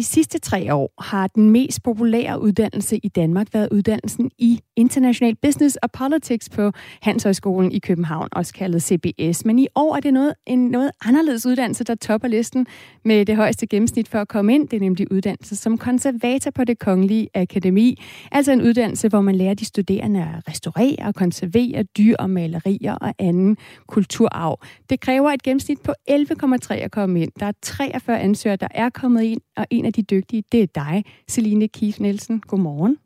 [0.00, 5.36] De sidste tre år har den mest populære uddannelse i Danmark været uddannelsen i International
[5.36, 9.44] Business og Politics på Handelshøjskolen i København, også kaldet CBS.
[9.44, 12.66] Men i år er det noget, en noget anderledes uddannelse, der topper listen
[13.04, 14.68] med det højeste gennemsnit for at komme ind.
[14.68, 18.02] Det er nemlig uddannelse som konservator på det Kongelige Akademi.
[18.32, 22.94] Altså en uddannelse, hvor man lærer de studerende at restaurere og konservere dyr og malerier
[22.94, 24.60] og anden kulturarv.
[24.90, 27.32] Det kræver et gennemsnit på 11,3 at komme ind.
[27.40, 30.66] Der er 43 ansøgere, der er kommet ind, og en af de dygtige, det er
[30.74, 32.40] dig, Celine Kief Nielsen.
[32.40, 32.98] Godmorgen.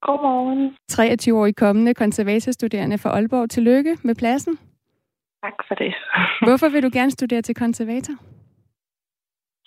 [0.00, 0.76] Godmorgen.
[0.92, 3.50] 23-årig kommende konservatorstuderende fra Aalborg.
[3.50, 4.58] Tillykke med pladsen.
[5.44, 5.94] Tak for det.
[6.48, 8.14] Hvorfor vil du gerne studere til konservator?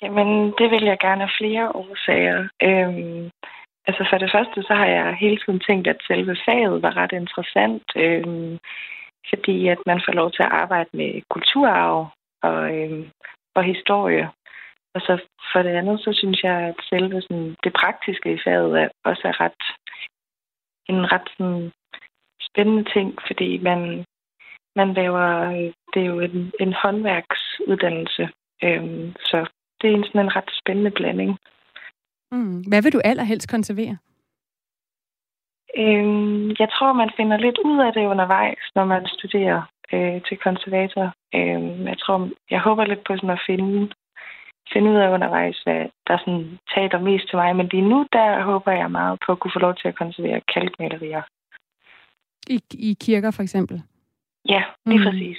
[0.01, 2.39] Jamen, det vil jeg gerne af flere årsager.
[2.61, 3.29] Øhm,
[3.87, 7.11] altså for det første, så har jeg hele tiden tænkt, at selve faget var ret
[7.11, 8.57] interessant, øhm,
[9.29, 12.07] fordi at man får lov til at arbejde med kulturarv
[12.43, 13.05] og, øhm,
[13.55, 14.29] og historie.
[14.95, 15.13] Og så
[15.53, 19.21] for det andet, så synes jeg, at selve sådan, det praktiske i faget er, også
[19.25, 19.63] er ret,
[20.89, 21.71] en ret sådan,
[22.41, 24.05] spændende ting, fordi man,
[24.75, 25.27] man laver,
[25.93, 28.29] det er jo en, en håndværksuddannelse,
[28.63, 29.37] øhm, så
[29.81, 31.37] det er en sådan en ret spændende blanding.
[32.31, 32.61] Mm.
[32.69, 33.97] Hvad vil du allerhelst konservere?
[35.77, 39.61] Øhm, jeg tror, man finder lidt ud af det undervejs, når man studerer
[39.93, 41.13] øh, til konservator.
[41.35, 43.93] Øhm, jeg tror, jeg håber lidt på sådan at finde
[44.73, 47.55] finde ud af undervejs, hvad der sådan taler mest til mig.
[47.55, 50.41] Men lige nu, der håber jeg meget på at kunne få lov til at konservere
[50.53, 51.21] kalkmalerier.
[52.49, 53.81] I, I kirker for eksempel?
[54.49, 55.05] Ja, lige mm.
[55.05, 55.37] præcis.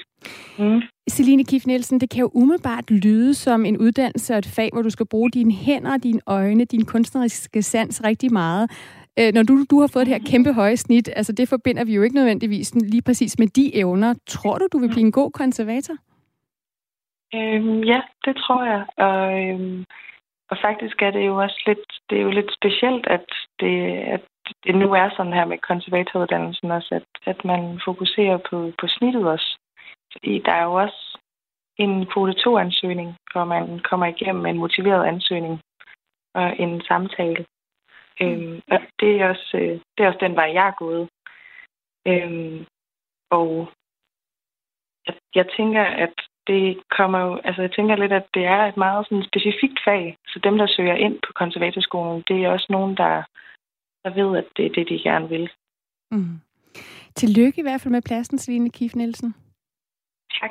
[0.59, 0.83] Mm.
[1.11, 4.83] Celine Kif Nielsen, det kan jo umiddelbart lyde som en uddannelse og et fag, hvor
[4.83, 8.71] du skal bruge dine hænder, dine øjne, din kunstneriske sans rigtig meget.
[9.19, 11.95] Øh, når du, du har fået det her kæmpe høje snit, altså det forbinder vi
[11.95, 14.15] jo ikke nødvendigvis lige præcis med de evner.
[14.27, 15.95] Tror du, du vil blive en god konservator?
[17.35, 18.87] Øhm, ja, det tror jeg.
[18.97, 19.85] Og, øhm,
[20.51, 23.27] og faktisk er det jo også lidt, det er jo lidt specielt, at
[23.61, 23.77] det,
[24.15, 24.25] at
[24.65, 29.27] det nu er sådan her med konservatoruddannelsen også, at, at man fokuserer på, på snittet
[29.29, 29.59] også.
[30.13, 31.19] Fordi der er jo også
[31.77, 35.61] en kvote 2-ansøgning, hvor man kommer igennem med en motiveret ansøgning
[36.35, 37.47] og en samtale.
[38.21, 38.27] Mm.
[38.27, 41.09] Øhm, og det er, også, øh, det er også den vej, jeg er gået.
[42.07, 42.67] Øhm,
[43.31, 43.69] og
[45.07, 46.15] jeg, jeg tænker, at
[46.47, 50.17] det kommer jo, altså jeg tænker lidt, at det er et meget sådan specifikt fag,
[50.27, 53.23] så dem, der søger ind på konservatorskolen, det er også nogen, der,
[54.05, 55.51] der ved, at det er det, de gerne vil.
[56.11, 56.41] Mm.
[57.15, 59.35] Tillykke i hvert fald med pladsen, Celine Kif Nielsen.
[60.41, 60.51] Tak.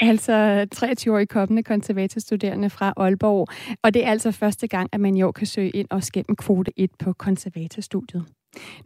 [0.00, 3.48] Altså 23-årig kommende konservatorstuderende fra Aalborg.
[3.82, 6.36] Og det er altså første gang, at man i år kan søge ind og gennem
[6.36, 8.24] kvote 1 på konservatorstudiet.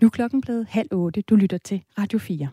[0.00, 1.22] Nu er klokken blevet halv otte.
[1.22, 2.48] Du lytter til Radio 4.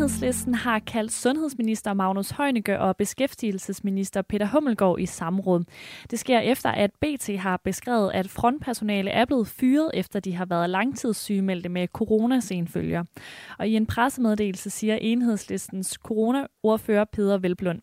[0.00, 5.64] Enhedslisten har kaldt sundhedsminister Magnus Heunicke og beskæftigelsesminister Peter Hummelgaard i samråd.
[6.10, 10.44] Det sker efter, at BT har beskrevet, at frontpersonale er blevet fyret, efter de har
[10.44, 13.04] været langtidssygemeldte med coronasenfølger.
[13.58, 17.80] Og i en pressemeddelelse siger Enhedslistens coronaordfører Peter Velblund.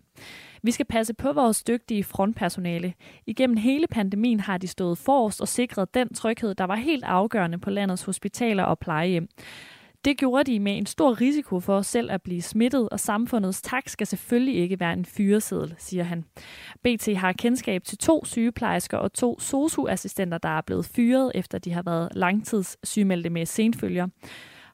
[0.63, 2.93] Vi skal passe på vores dygtige frontpersonale.
[3.25, 7.57] Igennem hele pandemien har de stået forrest og sikret den tryghed, der var helt afgørende
[7.57, 9.27] på landets hospitaler og plejehjem.
[10.05, 13.89] Det gjorde de med en stor risiko for selv at blive smittet, og samfundets tak
[13.89, 16.25] skal selvfølgelig ikke være en fyreseddel, siger han.
[16.83, 21.73] BT har kendskab til to sygeplejersker og to SOSU-assistenter, der er blevet fyret, efter de
[21.73, 24.07] har været langtidssygemeldte med senfølger.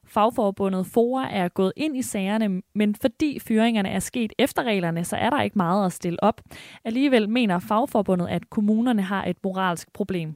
[0.06, 5.16] Fagforbundet FOA er gået ind i sagerne, men fordi fyringerne er sket efter reglerne, så
[5.16, 6.40] er der ikke meget at stille op.
[6.84, 10.34] Alligevel mener fagforbundet, at kommunerne har et moralsk problem.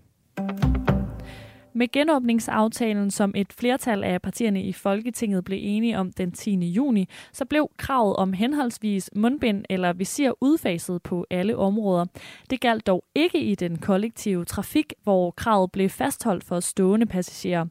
[1.78, 6.56] Med genåbningsaftalen, som et flertal af partierne i Folketinget blev enige om den 10.
[6.56, 12.06] juni, så blev kravet om henholdsvis mundbind eller visir udfaset på alle områder.
[12.50, 17.66] Det galt dog ikke i den kollektive trafik, hvor kravet blev fastholdt for stående passagerer.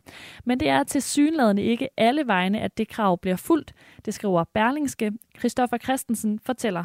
[0.46, 3.74] Men det er til synladende ikke alle vegne, at det krav bliver fuldt.
[4.06, 5.12] Det skriver Berlingske.
[5.40, 6.84] Christoffer Christensen fortæller.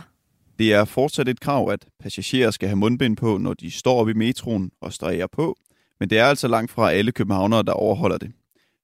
[0.58, 4.08] Det er fortsat et krav, at passagerer skal have mundbind på, når de står op
[4.08, 5.56] i metroen og streger på,
[6.02, 8.32] men det er altså langt fra alle københavnere, der overholder det.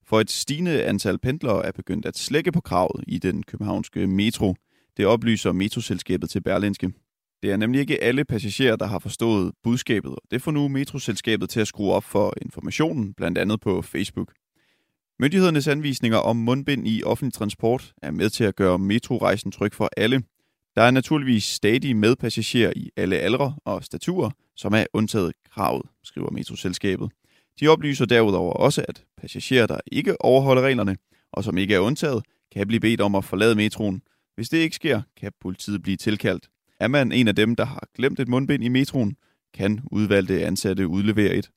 [0.07, 4.55] For et stigende antal pendlere er begyndt at slække på kravet i den københavnske metro.
[4.97, 6.93] Det oplyser metroselskabet til Berlinske.
[7.43, 11.51] Det er nemlig ikke alle passagerer, der har forstået budskabet, og det får nu metroselskabet
[11.51, 14.33] til at skrue op for informationen, blandt andet på Facebook.
[15.21, 19.91] Myndighedernes anvisninger om mundbind i offentlig transport er med til at gøre metrorejsen tryg for
[19.97, 20.23] alle.
[20.77, 26.31] Der er naturligvis stadig medpassagerer i alle aldre og staturer, som er undtaget kravet, skriver
[26.31, 27.11] metroselskabet.
[27.61, 30.97] De oplyser derudover også, at passagerer, der ikke overholder reglerne,
[31.33, 34.03] og som ikke er undtaget, kan blive bedt om at forlade metroen.
[34.35, 36.49] Hvis det ikke sker, kan politiet blive tilkaldt.
[36.81, 39.17] Er man en af dem, der har glemt et mundbind i metroen,
[39.55, 41.51] kan udvalgte ansatte udlevere et.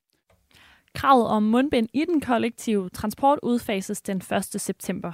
[0.96, 4.62] Kravet om mundbind i den kollektive transport udfases den 1.
[4.62, 5.12] september.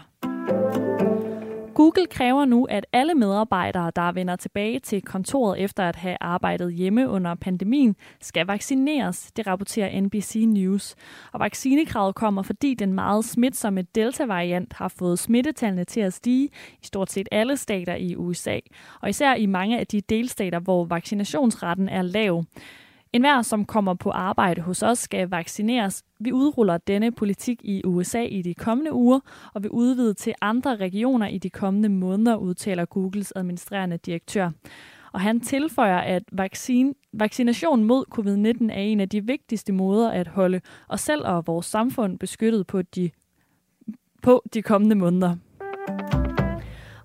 [1.78, 6.74] Google kræver nu, at alle medarbejdere, der vender tilbage til kontoret efter at have arbejdet
[6.74, 10.96] hjemme under pandemien, skal vaccineres, det rapporterer NBC News.
[11.32, 16.50] Og vaccinekravet kommer, fordi den meget smitsomme Delta-variant har fået smittetallene til at stige
[16.82, 18.60] i stort set alle stater i USA,
[19.02, 22.44] og især i mange af de delstater, hvor vaccinationsretten er lav.
[23.14, 26.04] En hver, som kommer på arbejde hos os, skal vaccineres.
[26.20, 29.20] Vi udruller denne politik i USA i de kommende uger,
[29.54, 34.50] og vi udvide til andre regioner i de kommende måneder, udtaler Googles administrerende direktør.
[35.14, 40.28] Og han tilføjer, at vaccine, vaccination mod covid-19 er en af de vigtigste måder at
[40.28, 43.10] holde os selv og vores samfund beskyttet på de,
[44.22, 45.36] på de kommende måneder.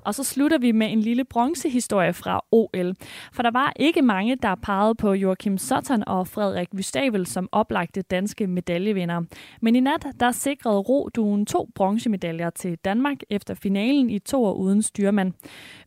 [0.05, 2.95] Og så slutter vi med en lille bronzehistorie fra OL.
[3.33, 8.03] For der var ikke mange, der pegede på Joachim Sutton og Frederik Vystavel som oplagte
[8.03, 9.23] danske medaljevinder.
[9.61, 14.55] Men i nat, der sikrede roduen to bronzemedaljer til Danmark efter finalen i to år
[14.55, 15.33] uden styrmand.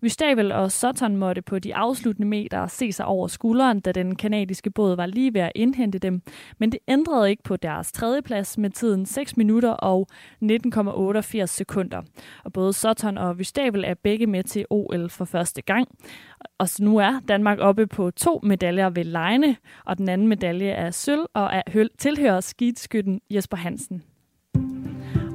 [0.01, 4.71] Vystavel og Sutton måtte på de afsluttende meter se sig over skulderen, da den kanadiske
[4.71, 6.21] båd var lige ved at indhente dem.
[6.58, 10.08] Men det ændrede ikke på deres tredjeplads med tiden 6 minutter og
[10.43, 12.01] 19,88 sekunder.
[12.43, 15.88] Og både Sutton og Vystavel er begge med til OL for første gang.
[16.58, 20.70] Og så nu er Danmark oppe på to medaljer ved lejene, og den anden medalje
[20.70, 24.04] er sølv og er tilhører skidskytten Jesper Hansen.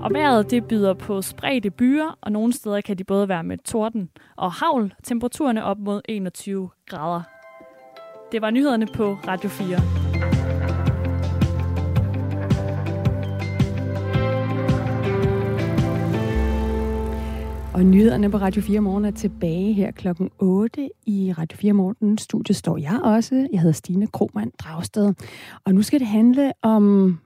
[0.01, 3.59] Og vejret det byder på spredte byer, og nogle steder kan de både være med
[3.59, 4.95] torden og havl.
[5.03, 7.23] Temperaturerne op mod 21 grader.
[8.33, 10.20] Det var nyhederne på Radio 4.
[17.75, 22.19] Og nyhederne på Radio 4 Morgen er tilbage her klokken 8 i Radio 4 Morgen.
[22.19, 23.49] Studiet står jeg også.
[23.53, 25.15] Jeg hedder Stine Kromand Dragsted.
[25.65, 27.19] Og nu skal det handle om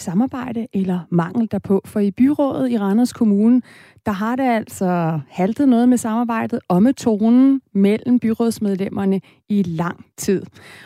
[0.00, 1.82] samarbejde eller mangel derpå.
[1.84, 3.62] For i byrådet i Randers Kommune,
[4.06, 10.04] der har det altså haltet noget med samarbejdet og med tonen mellem byrådsmedlemmerne i lang
[10.16, 10.42] tid.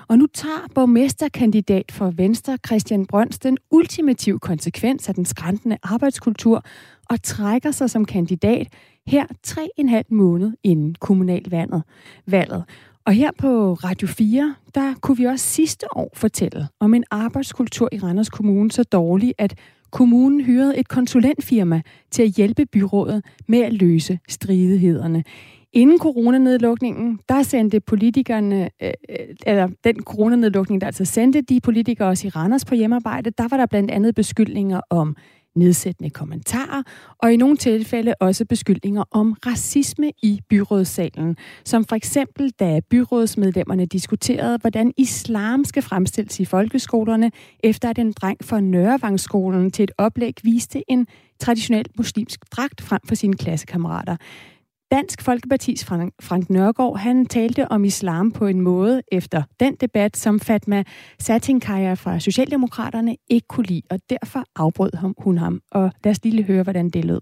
[0.09, 6.65] Og nu tager borgmesterkandidat for Venstre, Christian Brøns, den ultimative konsekvens af den skræntende arbejdskultur
[7.11, 8.69] og trækker sig som kandidat
[9.07, 11.83] her tre en halv måned inden kommunalvalget.
[12.27, 12.65] Valget.
[13.07, 17.89] Og her på Radio 4, der kunne vi også sidste år fortælle om en arbejdskultur
[17.93, 19.55] i Randers Kommune så dårlig, at
[19.91, 25.25] kommunen hyrede et konsulentfirma til at hjælpe byrådet med at løse stridighederne.
[25.73, 32.09] Inden coronanedlukningen, der sendte politikerne, øh, øh eller den coronanedlukning, der altså sendte de politikere
[32.09, 35.17] også i Randers på hjemmearbejde, der var der blandt andet beskyldninger om
[35.57, 36.83] nedsættende kommentarer
[37.19, 43.87] og i nogle tilfælde også beskyldninger om racisme i byrådssalen, som for eksempel da byrådsmedlemmerne
[43.87, 49.93] diskuterede, hvordan islam skal fremstilles i folkeskolerne, efter at en dreng fra Nørrevangsskolen til et
[49.99, 51.07] oplæg viste en
[51.41, 54.17] traditionel muslimsk dragt frem for sine klassekammerater.
[54.95, 60.17] Dansk Folkepartis Frank, Frank Nørgaard, han talte om islam på en måde efter den debat,
[60.17, 60.85] som Fatma
[61.19, 65.61] Satinkaya fra Socialdemokraterne ikke kunne lide, og derfor afbrød hun ham.
[65.71, 67.21] Og lad os lige høre, hvordan det lød.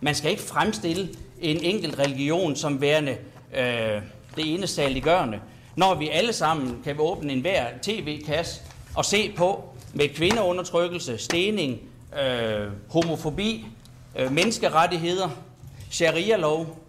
[0.00, 1.08] Man skal ikke fremstille
[1.40, 3.16] en enkelt religion som værende
[3.58, 4.02] øh,
[4.36, 5.38] det ene saliggørende,
[5.76, 8.60] når vi alle sammen kan åbne en hver tv-kasse
[8.96, 11.80] og se på med kvindeundertrykkelse, stening,
[12.22, 13.66] øh, homofobi,
[14.18, 15.28] øh, menneskerettigheder,
[15.90, 16.83] sharia-lov,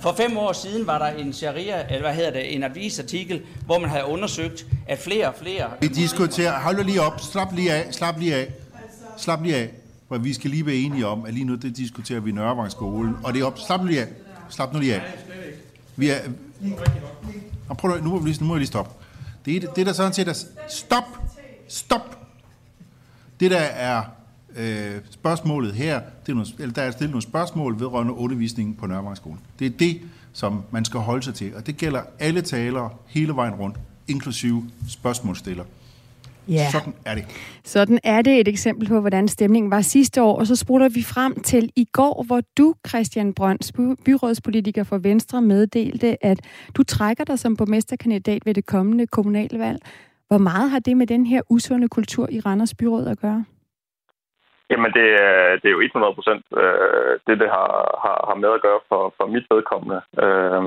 [0.00, 3.78] for fem år siden var der en sharia, eller hvad hedder det, en avisartikel, hvor
[3.78, 5.70] man havde undersøgt, at flere og flere...
[5.80, 8.52] Vi diskuterer, hold lige op, slap lige af, slap lige af,
[9.16, 9.70] slap lige af.
[10.08, 13.34] For vi skal lige være enige om, at lige nu det diskuterer vi Nørrevangsskolen, og
[13.34, 14.06] det er op, slap lige af,
[14.48, 15.02] slap nu lige af.
[15.96, 16.18] Vi er...
[17.68, 18.90] Og prøv, nu, må vi, lige, nu må vi lige stoppe.
[19.44, 20.34] Det, er, det der sådan set er...
[20.68, 21.04] Stop!
[21.68, 22.18] Stop!
[23.40, 24.02] Det der er
[24.58, 28.86] øh, spørgsmålet her, det er nogle, eller der er stillet nogle spørgsmål vedrørende undervisningen på
[28.86, 29.40] Nørrevangsskolen.
[29.58, 30.00] Det er det,
[30.32, 33.76] som man skal holde sig til, og det gælder alle talere hele vejen rundt,
[34.08, 35.64] inklusive spørgsmålsstiller.
[36.48, 36.70] Ja.
[36.72, 37.24] Sådan er det.
[37.64, 40.38] Sådan er det et eksempel på, hvordan stemningen var sidste år.
[40.38, 43.72] Og så spurgte vi frem til i går, hvor du, Christian Brøns,
[44.04, 46.40] byrådspolitiker for Venstre, meddelte, at
[46.74, 49.78] du trækker dig som borgmesterkandidat ved det kommende kommunalvalg.
[50.28, 53.44] Hvor meget har det med den her usunde kultur i Randers Byråd at gøre?
[54.70, 57.70] Jamen, det er, det er jo 100 procent øh, det, det har,
[58.04, 60.00] har, har med at gøre for, for mit vedkommende.
[60.24, 60.62] Øh,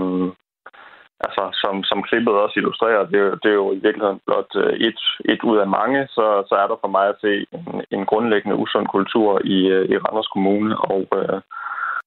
[1.26, 5.02] altså, som, som klippet også illustrerer, det, det er jo i virkeligheden blot øh, et,
[5.34, 8.56] et ud af mange, så, så er der for mig at se en, en grundlæggende
[8.64, 11.42] usund kultur i, øh, i Randers Kommune, og, øh,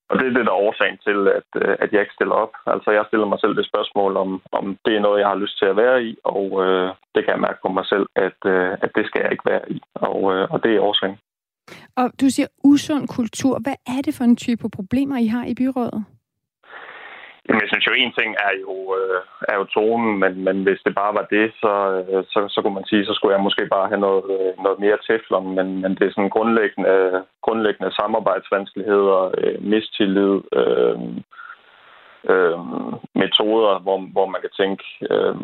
[0.08, 2.54] og det er det, der er årsagen til, at, øh, at jeg ikke stiller op.
[2.66, 5.58] Altså, jeg stiller mig selv det spørgsmål, om, om det er noget, jeg har lyst
[5.58, 8.72] til at være i, og øh, det kan jeg mærke på mig selv, at, øh,
[8.84, 11.18] at det skal jeg ikke være i, og, øh, og det er årsagen.
[11.96, 13.58] Og du siger usund kultur.
[13.64, 16.04] Hvad er det for en type problemer, I har i byrådet?
[17.48, 20.80] Jamen, jeg synes jo, en ting er jo, øh, er jo tonen, men, men hvis
[20.84, 21.72] det bare var det, så,
[22.10, 24.78] øh, så, så kunne man sige, så skulle jeg måske bare have noget, øh, noget
[24.84, 30.98] mere teflon, men, men det er sådan grundlæggende, grundlæggende samarbejdsvanskeligheder, øh, mistillid, øh,
[32.32, 32.58] øh,
[33.22, 35.34] metoder, hvor, hvor man kan tænke, øh,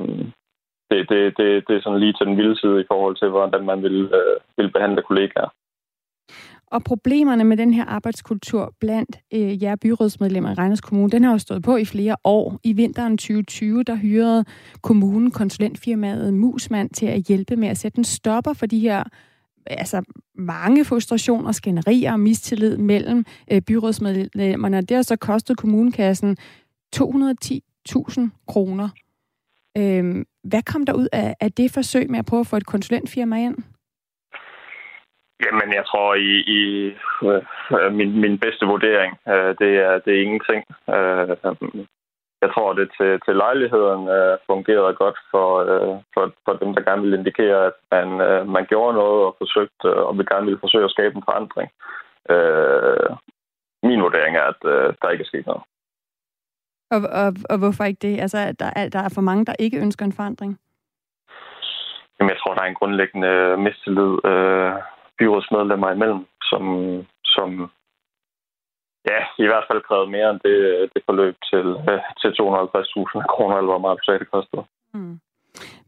[0.90, 3.64] det, det, det, det er sådan lige til den vilde side i forhold til, hvordan
[3.64, 5.50] man vil, øh, vil behandle kollegaer.
[6.70, 11.32] Og problemerne med den her arbejdskultur blandt øh, jer byrådsmedlemmer i Randers Kommune, den har
[11.32, 12.60] jo stået på i flere år.
[12.64, 14.44] I vinteren 2020, der hyrede
[14.82, 19.04] kommunen konsulentfirmaet Musmand til at hjælpe med at sætte en stopper for de her
[19.66, 20.02] altså
[20.34, 24.80] mange frustrationer, skænderier og mistillid mellem øh, byrådsmedlemmerne.
[24.80, 26.36] Det har så kostet kommunekassen
[26.96, 28.88] 210.000 kroner.
[29.78, 32.66] Øh, hvad kom der ud af, af det forsøg med at prøve at få et
[32.66, 33.56] konsulentfirma ind?
[35.44, 36.60] Jamen, jeg tror, i, i
[37.80, 40.62] øh, min, min bedste vurdering, øh, det, er, det er ingenting.
[40.96, 41.36] Øh,
[42.42, 46.82] jeg tror, det til, til lejligheden øh, fungerede godt for, øh, for, for dem, der
[46.88, 50.46] gerne ville indikere, at man, øh, man gjorde noget og forsøgte, øh, og vi gerne
[50.46, 51.68] ville forsøge at skabe en forandring.
[52.34, 53.10] Øh,
[53.82, 55.62] min vurdering er, at øh, der ikke er sket noget.
[56.94, 58.20] Og, og, og hvorfor ikke det?
[58.20, 60.58] Altså, der er, der er for mange, der ikke ønsker en forandring?
[62.16, 64.72] Jamen, jeg tror, der er en grundlæggende mistillid øh,
[65.20, 66.62] byrådsmedlemmer imellem, som,
[67.24, 67.48] som
[69.10, 70.56] ja, i hvert fald krævede mere end det,
[70.94, 74.64] det forløb til, øh, til 250.000 kroner, eller hvor meget det kostede.
[74.94, 75.20] Mm.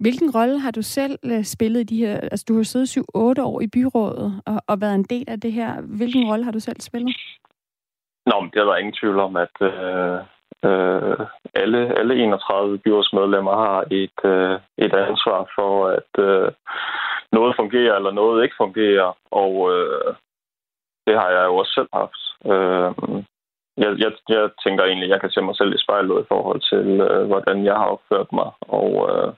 [0.01, 2.21] Hvilken rolle har du selv øh, spillet i de her...
[2.21, 5.53] Altså, du har siddet 7-8 år i byrådet og, og været en del af det
[5.53, 5.81] her.
[5.99, 7.17] Hvilken rolle har du selv spillet?
[8.27, 10.19] Nå, men det er der ingen tvivl om, at øh,
[10.69, 16.53] øh, alle, alle 31 byrådsmedlemmer har et, øh, et ansvar for, at øh,
[17.33, 19.11] noget fungerer eller noget ikke fungerer.
[19.43, 20.15] Og øh,
[21.07, 22.23] det har jeg jo også selv haft.
[22.53, 22.91] Øh,
[23.83, 26.61] jeg, jeg, jeg tænker egentlig, at jeg kan se mig selv i spejlet i forhold
[26.73, 28.51] til, øh, hvordan jeg har opført mig.
[28.61, 29.31] Og øh,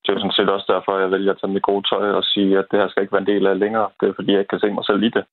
[0.00, 2.24] det er jo sådan set også derfor, jeg vælger at tage mit gode tøj og
[2.24, 3.88] sige, at det her skal ikke være en del af længere.
[4.00, 5.24] Det er fordi, jeg ikke kan se mig selv i det.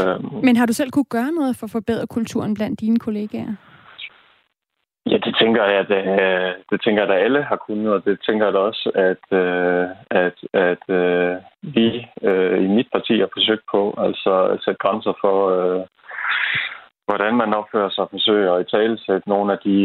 [0.00, 3.54] Øh, Men har du selv kunne gøre noget for at forbedre kulturen blandt dine kollegaer?
[5.40, 8.54] Tænker jeg, at, øh, det tænker jeg, at alle har kunnet, og det tænker jeg
[8.54, 9.88] da også, at, øh,
[10.24, 10.36] at,
[10.68, 11.86] at øh, vi
[12.64, 15.36] i mit parti har forsøgt på, altså at sætte grænser for,
[17.08, 19.76] hvordan man opfører sig og forsøger at i tale sætte nogle af de,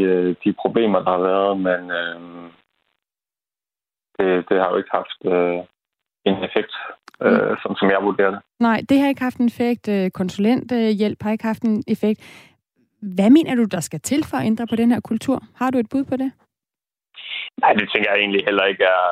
[0.43, 1.81] de problemer, der har været, men
[4.17, 5.19] det, det har jo ikke haft
[6.25, 6.73] en effekt.
[7.21, 7.57] øh, mm.
[7.61, 8.39] som, som jeg vurderer det.
[8.59, 9.87] Nej, det har ikke haft en effekt.
[9.87, 12.19] Øh, konsulenthjælp har ikke haft en effekt.
[13.15, 15.37] Hvad mener du, der skal til for at ændre på den her kultur?
[15.55, 16.31] Har du et bud på det?
[17.61, 19.05] Nej, det tænker jeg egentlig heller ikke er,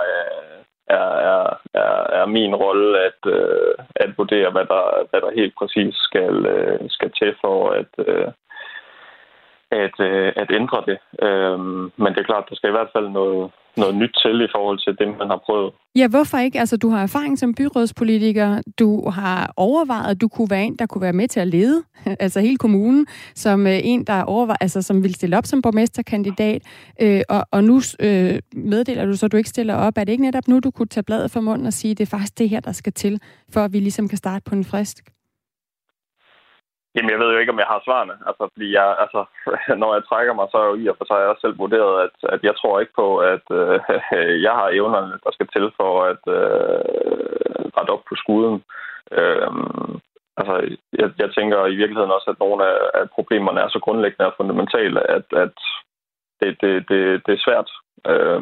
[0.98, 5.56] er, er, er, er min rolle at, øh, at vurdere, hvad der, hvad der helt
[5.60, 8.28] præcis skal, øh, skal til for at, øh,
[9.86, 10.97] at, øh, at ændre det.
[11.28, 14.53] Øhm, men det er klart, der skal i hvert fald noget, noget nyt til i
[14.55, 15.74] forhold til det, man har prøvet.
[15.95, 16.59] Ja, hvorfor ikke?
[16.59, 18.61] Altså, du har erfaring som byrådspolitiker.
[18.80, 21.84] Du har overvejet, at du kunne være en, der kunne være med til at lede,
[22.26, 26.61] altså hele kommunen, som øh, en, der overvejer, altså, som vil stille op som borgmesterkandidat.
[27.01, 29.93] Øh, og, og nu øh, meddeler du så, at du ikke stiller op.
[29.97, 32.05] Er det ikke netop nu, du kunne tage bladet fra munden og sige, at det
[32.05, 33.19] er faktisk det her, der skal til,
[33.53, 35.13] for at vi ligesom kan starte på en frisk?
[36.96, 38.16] Jamen, jeg ved jo ikke, om jeg har svarene.
[38.28, 39.22] Altså, fordi jeg, altså,
[39.82, 41.96] når jeg trækker mig, så er jeg jo i og for sig også selv vurderet,
[42.06, 43.80] at, at jeg tror ikke på, at øh,
[44.48, 48.58] jeg har evnerne, der skal til for at øh, rette op på skuden.
[49.20, 49.52] Øh,
[50.39, 50.54] altså,
[51.00, 54.38] jeg, jeg tænker i virkeligheden også, at nogle af, af problemerne er så grundlæggende og
[54.38, 55.58] fundamentale, at, at
[56.39, 57.70] det, det, det, det er svært.
[58.12, 58.41] Øh,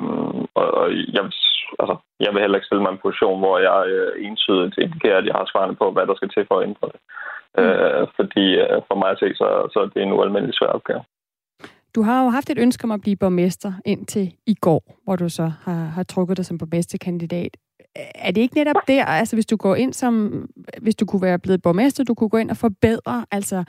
[0.60, 1.24] og, og jeg,
[1.82, 5.26] altså, jeg vil heller ikke stille mig en position, hvor jeg øh, entydigt indikerer, at
[5.26, 6.99] jeg har svarene på, hvad der skal til for at ændre det.
[6.99, 7.40] Øh,
[8.16, 11.04] fordi øh, for mig at se, så, så er det en ualmindelig svær opgave.
[11.95, 15.30] Du har jo haft et ønske om at blive borgmester indtil i går, hvor du
[15.30, 17.58] så har, har trukket dig som borgmesterkandidat.
[18.16, 20.45] Er det ikke netop der, altså hvis du går ind som,
[20.82, 23.64] hvis du kunne være blevet borgmester, du kunne gå ind og forbedre, altså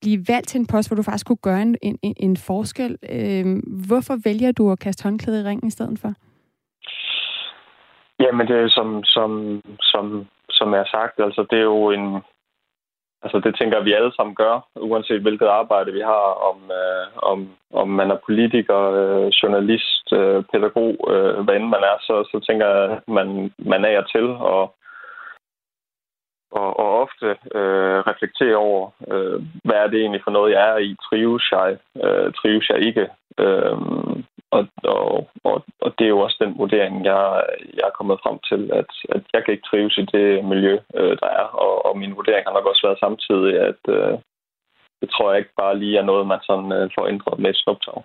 [0.00, 2.98] blive valgt til en post, hvor du faktisk kunne gøre en, en, en forskel.
[3.10, 3.46] Øh,
[3.88, 6.12] hvorfor vælger du at kaste håndklædet i ringen i stedet for?
[8.20, 12.22] Jamen det er som, som, som, som jeg har sagt, altså det er jo en,
[13.22, 17.38] Altså det tænker vi alle sammen gør, uanset hvilket arbejde vi har, om, øh, om,
[17.72, 22.46] om man er politiker, øh, journalist, øh, pædagog, øh, hvad end man er, så, så
[22.46, 24.74] tænker jeg, man, man er til og,
[26.50, 30.76] og, og ofte øh, reflektere over, øh, hvad er det egentlig for noget, jeg er
[30.76, 33.08] i, trives jeg, øh, trives jeg ikke.
[33.38, 33.76] Øh,
[34.58, 37.44] og, og, og, og det er jo også den vurdering, jeg,
[37.78, 41.14] jeg er kommet frem til, at, at jeg kan ikke trives i det miljø, øh,
[41.22, 41.46] der er.
[41.64, 44.12] Og, og min vurdering har nok også været samtidig, at øh,
[45.00, 47.56] det tror jeg ikke bare lige er noget, man sådan øh, får ændret med et
[47.56, 47.98] snuptag.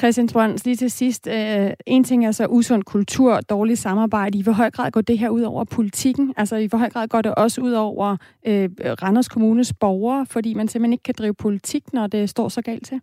[0.00, 1.28] Christian Brøns, lige til sidst.
[1.28, 4.38] Øh, en ting er så usund kultur, dårligt samarbejde.
[4.38, 6.34] I hvor høj grad går det her ud over politikken?
[6.36, 8.16] Altså i hvor høj grad går det også ud over
[8.46, 8.70] øh,
[9.02, 12.86] Randers Kommunes borgere, fordi man simpelthen ikke kan drive politik, når det står så galt
[12.86, 13.00] til?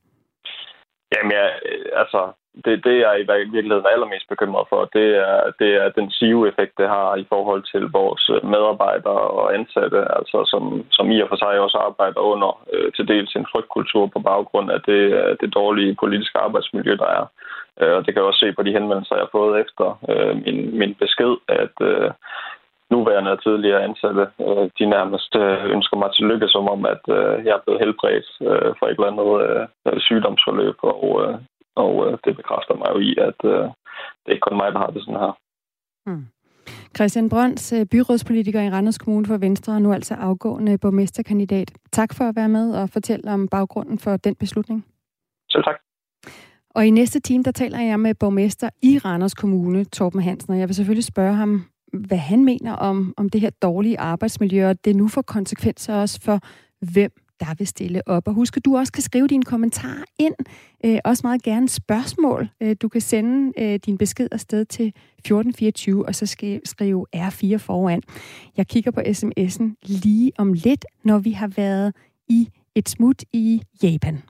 [1.14, 2.32] Jamen, ja, øh, altså,
[2.66, 3.26] det, det jeg i
[3.56, 7.64] virkeligheden er allermest bekymret for, det er, det er den sive-effekt, det har i forhold
[7.74, 12.20] til vores øh, medarbejdere og ansatte, altså som, som i og for sig også arbejder
[12.20, 16.96] under øh, til dels en frygtkultur på baggrund af det, øh, det dårlige politiske arbejdsmiljø,
[16.96, 17.26] der er.
[17.82, 20.36] Øh, og det kan jeg også se på de henvendelser, jeg har fået efter øh,
[20.46, 22.12] min, min besked, at øh,
[22.92, 27.04] nuværende og tidligere ansatte, øh, de nærmest øh, ønsker mig til lykke, som om, at
[27.18, 31.36] øh, jeg er blevet helbredt øh, for et eller andet øh, sygdomsforløb, og øh,
[31.76, 33.64] og øh, det bekræfter mig jo i, at øh,
[34.22, 35.34] det er ikke kun mig, der har det sådan her.
[36.06, 36.26] Hmm.
[36.96, 41.72] Christian Brøns, øh, byrådspolitiker i Randers Kommune for Venstre, og nu altså afgående borgmesterkandidat.
[41.92, 44.86] Tak for at være med og fortælle om baggrunden for den beslutning.
[45.50, 45.76] Selv tak.
[46.76, 50.60] Og i næste time, der taler jeg med borgmester i Randers Kommune, Torben Hansen, og
[50.60, 54.86] jeg vil selvfølgelig spørge ham, hvad han mener om, om det her dårlige arbejdsmiljø, og
[54.86, 56.40] det nu får konsekvenser også for,
[56.94, 57.12] hvem
[57.42, 58.28] der vil stille op.
[58.28, 60.36] Og husk, at du også kan skrive dine kommentarer ind.
[60.86, 62.50] Øh, også meget gerne spørgsmål.
[62.62, 67.56] Øh, du kan sende øh, din besked afsted til 1424, og så skal skrive R4
[67.58, 68.02] foran.
[68.58, 71.96] Jeg kigger på sms'en lige om lidt, når vi har været
[72.30, 74.22] i et smut i Japan.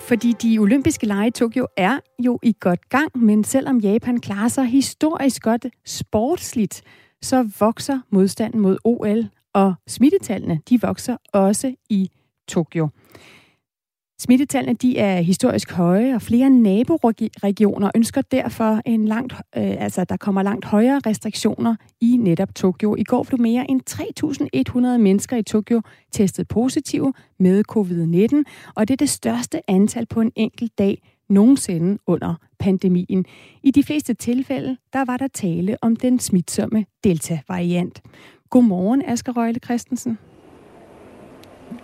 [0.00, 4.48] Fordi de olympiske lege i Tokyo er jo i godt gang, men selvom Japan klarer
[4.48, 6.82] sig historisk godt sportsligt,
[7.22, 12.10] så vokser modstanden mod OL og smittetallene, de vokser også i
[12.48, 12.88] Tokyo.
[14.18, 20.16] Smittetallene de er historisk høje, og flere naboregioner ønsker derfor en langt, øh, altså der
[20.16, 22.96] kommer langt højere restriktioner i netop Tokyo.
[22.96, 23.80] I går blev mere end
[24.96, 25.82] 3.100 mennesker i Tokyo
[26.12, 31.98] testet positive med covid-19, og det er det største antal på en enkelt dag nogensinde
[32.06, 33.24] under pandemien.
[33.62, 38.02] I de fleste tilfælde, der var der tale om den smitsomme Delta-variant.
[38.50, 40.18] Godmorgen, Asger Røgle Christensen.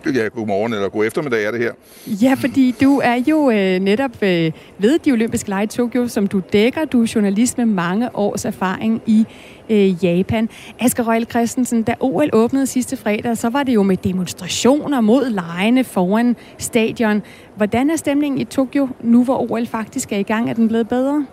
[0.05, 1.71] Ja, godmorgen eller god eftermiddag er det her.
[2.07, 6.27] Ja, fordi du er jo øh, netop øh, ved de olympiske lege i Tokyo, som
[6.27, 6.85] du dækker.
[6.85, 9.25] Du er journalist med mange års erfaring i
[9.69, 10.49] øh, Japan.
[10.79, 15.29] Asger Røgle Christensen, da OL åbnede sidste fredag, så var det jo med demonstrationer mod
[15.29, 17.21] lejene foran stadion.
[17.55, 20.49] Hvordan er stemningen i Tokyo nu, hvor OL faktisk er i gang?
[20.49, 21.25] Er den blevet bedre?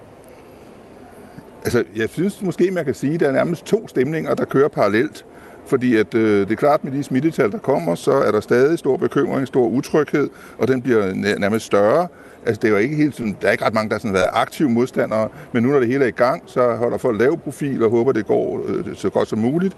[1.65, 4.69] Altså, jeg synes måske, man kan sige, at der er nærmest to stemninger, der kører
[4.69, 5.25] parallelt.
[5.67, 8.79] Fordi at, øh, det er klart, med de smittetal, der kommer, så er der stadig
[8.79, 12.09] stor bekymring, stor utryghed, og den bliver nærmest større.
[12.47, 14.15] Altså, det er jo ikke helt sådan, der er ikke ret mange, der har sådan
[14.15, 17.39] været aktive modstandere, men nu når det hele er i gang, så holder folk lav
[17.39, 19.77] profil og håber, det går øh, så godt som muligt.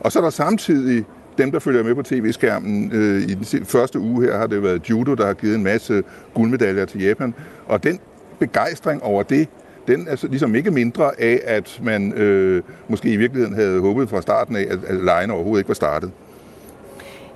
[0.00, 1.04] Og så er der samtidig
[1.38, 4.90] dem, der følger med på tv-skærmen, øh, i den første uge her har det været
[4.90, 6.02] judo, der har givet en masse
[6.34, 7.34] guldmedaljer til Japan.
[7.66, 7.98] Og den
[8.38, 9.48] begejstring over det,
[9.90, 14.22] den er ligesom ikke mindre af, at man øh, måske i virkeligheden havde håbet fra
[14.22, 16.10] starten af, at, at lejen overhovedet ikke var startet.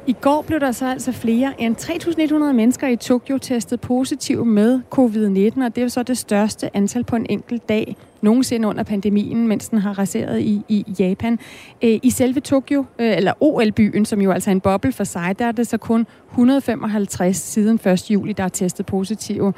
[0.06, 4.80] I går blev der så altså flere end 3.100 mennesker i Tokyo testet positiv med
[4.98, 8.82] covid-19, og det er jo så det største antal på en enkelt dag nogensinde under
[8.82, 11.38] pandemien, mens den har raseret i, i Japan.
[11.82, 15.34] Øh, I selve Tokyo, øh, eller OL-byen, som jo altså er en boble for sig,
[15.38, 18.10] der er det så kun 155 siden 1.
[18.10, 19.52] juli, der er testet positive.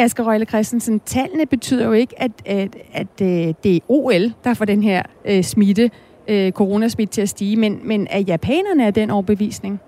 [0.00, 4.54] Asger Røgle Christensen, tallene betyder jo ikke, at, at, at, at det er OL, der
[4.54, 5.90] får den her øh, smitte
[6.28, 9.80] øh, coronasmitte til at stige, men, men er japanerne af den overbevisning?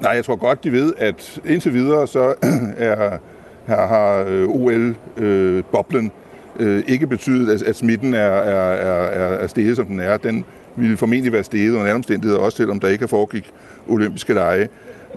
[0.00, 2.34] Nej, jeg tror godt, de ved, at indtil videre så
[2.76, 3.18] er,
[3.66, 6.12] her har øh, OL-boblen
[6.60, 10.16] øh, øh, ikke betydet, at, at smitten er, er, er, er steget, som den er.
[10.16, 10.44] Den
[10.76, 13.50] ville formentlig være steget under alle omstændigheder, også selvom der ikke foregik
[13.88, 14.68] olympiske lege.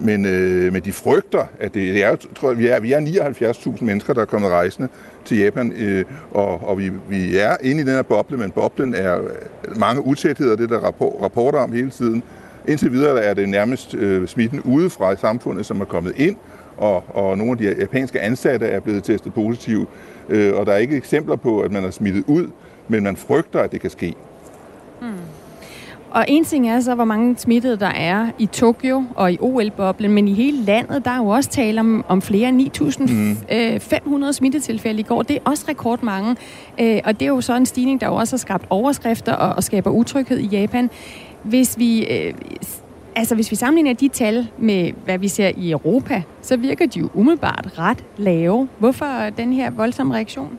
[0.01, 2.99] Men, øh, men de frygter, at det, det er, tror jeg, vi er, vi er
[2.99, 4.89] 79.000 mennesker, der er kommet rejsende
[5.25, 8.95] til Japan, øh, og, og vi, vi er inde i den her boble, men boblen
[8.95, 12.23] er øh, mange utætheder, det der rapport, rapporter om hele tiden.
[12.67, 16.35] Indtil videre er det nærmest øh, smitten udefra i samfundet, som er kommet ind,
[16.77, 19.85] og, og nogle af de japanske ansatte er blevet testet positive,
[20.29, 22.47] øh, og der er ikke eksempler på, at man er smittet ud,
[22.87, 24.15] men man frygter, at det kan ske.
[26.11, 30.11] Og en ting er så, hvor mange smittede der er i Tokyo og i OL-boblen,
[30.11, 32.61] men i hele landet, der er jo også tale om, om flere end
[34.11, 34.33] 9.500 mm.
[34.33, 35.21] smittetilfælde i går.
[35.21, 36.35] Det er også rekordmange,
[36.79, 39.63] øh, og det er jo så en stigning, der også har skabt overskrifter og, og
[39.63, 40.89] skaber utryghed i Japan.
[41.43, 42.33] Hvis vi, øh,
[43.15, 46.99] altså hvis vi sammenligner de tal med, hvad vi ser i Europa, så virker de
[46.99, 48.67] jo umiddelbart ret lave.
[48.79, 50.57] Hvorfor den her voldsomme reaktion?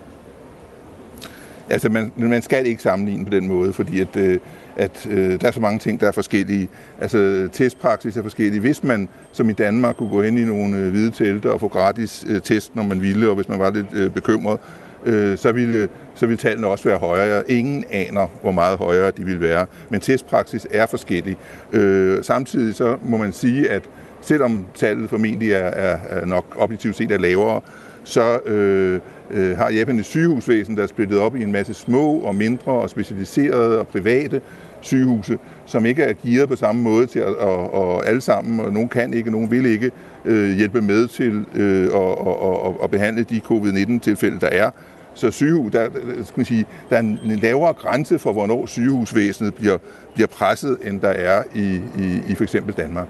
[1.70, 4.38] Altså, man, man skal ikke sammenligne på den måde, fordi at, øh,
[4.78, 6.68] at øh, der er så mange ting, der er forskellige.
[7.00, 8.60] Altså, testpraksis er forskellig.
[8.60, 11.68] Hvis man, som i Danmark, kunne gå hen i nogle øh, hvide telte og få
[11.68, 14.58] gratis øh, test, når man ville, og hvis man var lidt øh, bekymret,
[15.06, 17.50] øh, så, ville, så ville tallene også være højere.
[17.50, 19.66] Ingen aner, hvor meget højere de vil være.
[19.88, 21.36] Men testpraksis er forskellig.
[21.72, 23.82] Øh, samtidig så må man sige, at
[24.20, 27.60] selvom tallet formentlig er, er, er nok objektivt set er lavere,
[28.04, 29.00] så øh,
[29.30, 32.72] øh, har Japan et sygehusvæsen, der er splittet op i en masse små og mindre
[32.72, 34.40] og specialiserede og private
[34.80, 38.72] sygehuse, som ikke er gearet på samme måde til at og, og alle sammen, og
[38.72, 39.90] nogen kan ikke, og nogen vil ikke
[40.24, 44.70] øh, hjælpe med til øh, at og, og, og behandle de covid-19-tilfælde, der er.
[45.14, 49.78] Så sygehus, der, skal man sige, der er en lavere grænse for, hvornår sygehusvæsenet bliver,
[50.14, 53.06] bliver presset, end der er i, i, i for eksempel Danmark.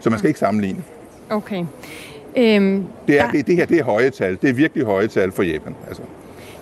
[0.00, 0.82] Så man skal ikke sammenligne.
[1.30, 1.64] Okay.
[2.36, 3.32] Øhm, det, er, der...
[3.32, 4.38] det, det her det er høje tal.
[4.42, 5.74] Det er virkelig høje tal for Japan.
[5.88, 6.02] Altså.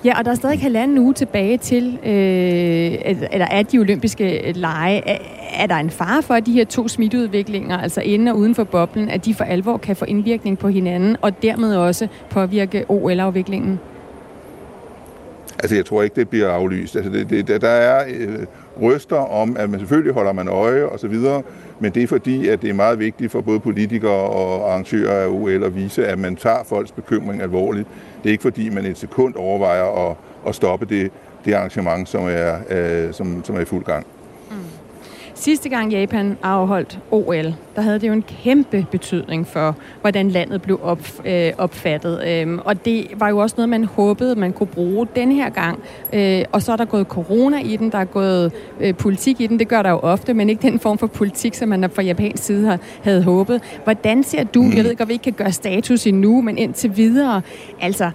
[0.05, 4.57] Ja, og der er stadig halvanden uge tilbage til, øh, eller er de olympiske øh,
[4.57, 5.09] lege.
[5.09, 5.19] Er,
[5.57, 8.65] er der en fare for, at de her to smitteudviklinger, altså inden og uden for
[8.65, 13.81] boblen, at de for alvor kan få indvirkning på hinanden, og dermed også påvirke OL-afviklingen?
[15.59, 16.97] Altså, jeg tror ikke, det bliver aflyst.
[16.97, 18.39] Altså, det, det, der er øh,
[18.83, 21.43] røster om, at man selvfølgelig holder man øje og så videre,
[21.81, 25.29] men det er fordi, at det er meget vigtigt for både politikere og arrangører af
[25.29, 27.89] OL at vise, at man tager folks bekymring alvorligt.
[28.23, 30.17] Det er ikke fordi, man et sekund overvejer at,
[30.49, 31.11] at stoppe det,
[31.45, 34.07] det arrangement, som er, øh, som, som er i fuld gang.
[35.39, 40.63] Sidste gang Japan afholdt OL, der havde det jo en kæmpe betydning for, hvordan landet
[40.63, 42.29] blev op, øh, opfattet.
[42.29, 45.83] Øhm, og det var jo også noget, man håbede, man kunne bruge den her gang.
[46.13, 49.47] Øh, og så er der gået corona i den, der er gået øh, politik i
[49.47, 49.59] den.
[49.59, 52.45] Det gør der jo ofte, men ikke den form for politik, som man fra japansk
[52.45, 53.63] side har, havde håbet.
[53.85, 56.97] Hvordan ser du, jeg ved ikke, om vi ikke kan gøre status endnu, men indtil
[56.97, 57.43] videre,
[57.81, 58.11] altså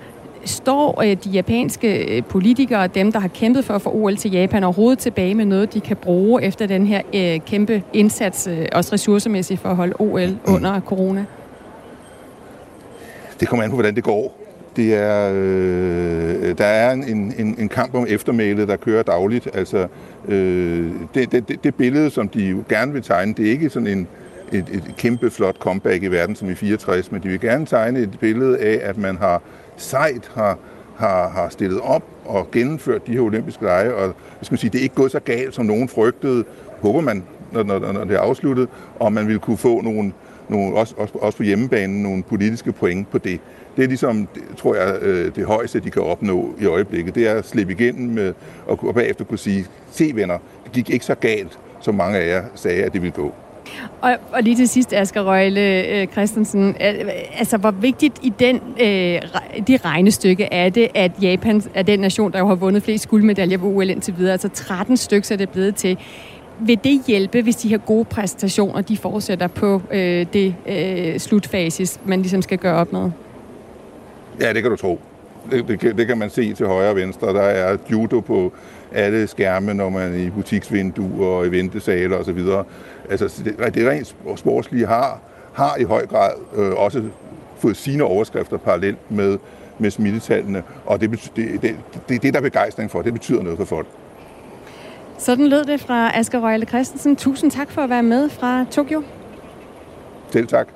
[0.45, 4.31] står øh, de japanske øh, politikere, dem der har kæmpet for at få OL til
[4.31, 8.65] Japan, overhovedet tilbage med noget, de kan bruge efter den her øh, kæmpe indsats, øh,
[8.71, 11.25] også ressourcemæssigt for at holde OL under corona?
[13.39, 14.37] Det kommer an på, hvordan det går.
[14.75, 19.47] Det er, øh, der er en, en, en kamp om eftermælet, der kører dagligt.
[19.53, 19.87] Altså,
[20.27, 23.87] øh, det, det, det billede, som de jo gerne vil tegne, det er ikke sådan
[23.87, 24.07] en,
[24.51, 27.99] et, et kæmpe flot comeback i verden som i 64, men de vil gerne tegne
[27.99, 29.41] et billede af, at man har
[29.81, 30.57] sejt har,
[30.97, 34.79] har, har stillet op og gennemført de her olympiske lege, og skal man sige, det
[34.79, 36.43] er ikke gået så galt, som nogen frygtede,
[36.81, 38.69] håber man, når, når, når det er afsluttet,
[38.99, 40.13] og man vil kunne få nogle,
[40.49, 43.39] nogle også, også, også på hjemmebanen nogle politiske point på det.
[43.75, 44.27] Det er ligesom,
[44.57, 47.15] tror jeg, øh, det højeste, de kan opnå i øjeblikket.
[47.15, 48.33] Det er at slippe igennem med,
[48.67, 52.43] og bagefter kunne sige, se venner, det gik ikke så galt, som mange af jer
[52.55, 53.33] sagde, at det ville gå.
[54.01, 56.75] Og, og lige til sidst, Asger Røgle øh, Christensen,
[57.37, 59.21] altså hvor vigtigt i den, øh,
[59.67, 63.57] det regnestykke er det, at Japan er den nation, der jo har vundet flest guldmedaljer
[63.57, 65.97] på OL indtil videre, altså 13 stykker er det blevet til.
[66.59, 71.99] Vil det hjælpe, hvis de her gode præstationer, de fortsætter på øh, det øh, slutfasis,
[72.05, 73.11] man ligesom skal gøre op med?
[74.41, 74.99] Ja, det kan du tro.
[75.51, 77.27] Det, det, det kan man se til højre og venstre.
[77.27, 78.53] Der er judo på
[78.91, 82.39] alle skærme, når man er i butiksvinduer og i ventesale osv.
[83.09, 85.19] Altså, det, det rent sportslige har,
[85.53, 87.03] har i høj grad øh, også
[87.57, 89.37] fået sine overskrifter parallelt med,
[89.79, 91.75] med smittetallene, og det, det, det,
[92.09, 93.01] det, det der er begejstring for.
[93.01, 93.87] Det betyder noget for folk.
[95.17, 97.15] Sådan lød det fra Asger Røgle Christensen.
[97.15, 99.03] Tusind tak for at være med fra Tokyo.
[100.29, 100.67] Selv tak.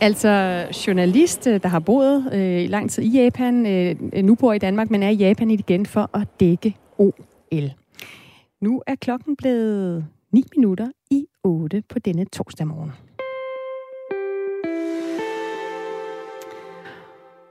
[0.00, 4.52] Altså journalist, øh, der har boet øh, i lang tid i Japan, øh, nu bor
[4.52, 7.33] i Danmark, men er i Japan igen for at dække OL.
[8.60, 12.92] Nu er klokken blevet 9 minutter i 8 på denne torsdag morgen.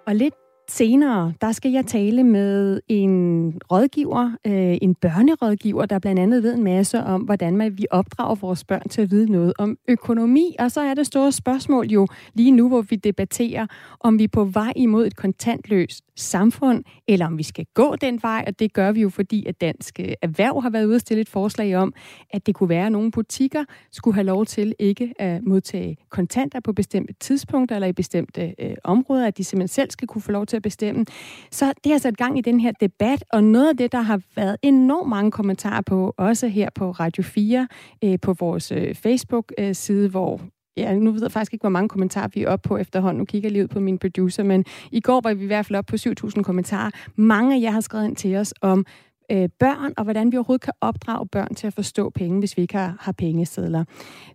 [0.08, 0.36] Og lidt
[0.74, 6.54] Senere, der skal jeg tale med en rådgiver, øh, en børnerådgiver, der blandt andet ved
[6.54, 10.56] en masse om, hvordan man, vi opdrager vores børn til at vide noget om økonomi.
[10.60, 13.68] Og så er det store spørgsmål jo lige nu, hvor vi debatterer,
[14.00, 18.20] om vi er på vej imod et kontantløst samfund, eller om vi skal gå den
[18.22, 21.02] vej, og det gør vi jo, fordi at Dansk øh, Erhverv har været ude og
[21.02, 21.94] stille et forslag om,
[22.30, 26.60] at det kunne være, at nogle butikker skulle have lov til ikke at modtage kontanter
[26.60, 30.32] på bestemte tidspunkter eller i bestemte øh, områder, at de simpelthen selv skal kunne få
[30.32, 31.06] lov til at bestemme.
[31.52, 34.22] Så det har sat gang i den her debat, og noget af det, der har
[34.36, 37.68] været enormt mange kommentarer på, også her på Radio 4,
[38.04, 40.42] øh, på vores øh, Facebook-side, hvor
[40.78, 43.18] Ja, nu ved jeg faktisk ikke, hvor mange kommentarer vi er oppe på efterhånden.
[43.18, 45.66] Nu kigger jeg lige ud på min producer, men i går var vi i hvert
[45.66, 46.92] fald oppe på 7.000 kommentarer.
[47.16, 48.86] Mange af jer har skrevet ind til os om
[49.32, 52.62] øh, børn, og hvordan vi overhovedet kan opdrage børn til at forstå penge, hvis vi
[52.62, 53.84] ikke har, har pengesedler.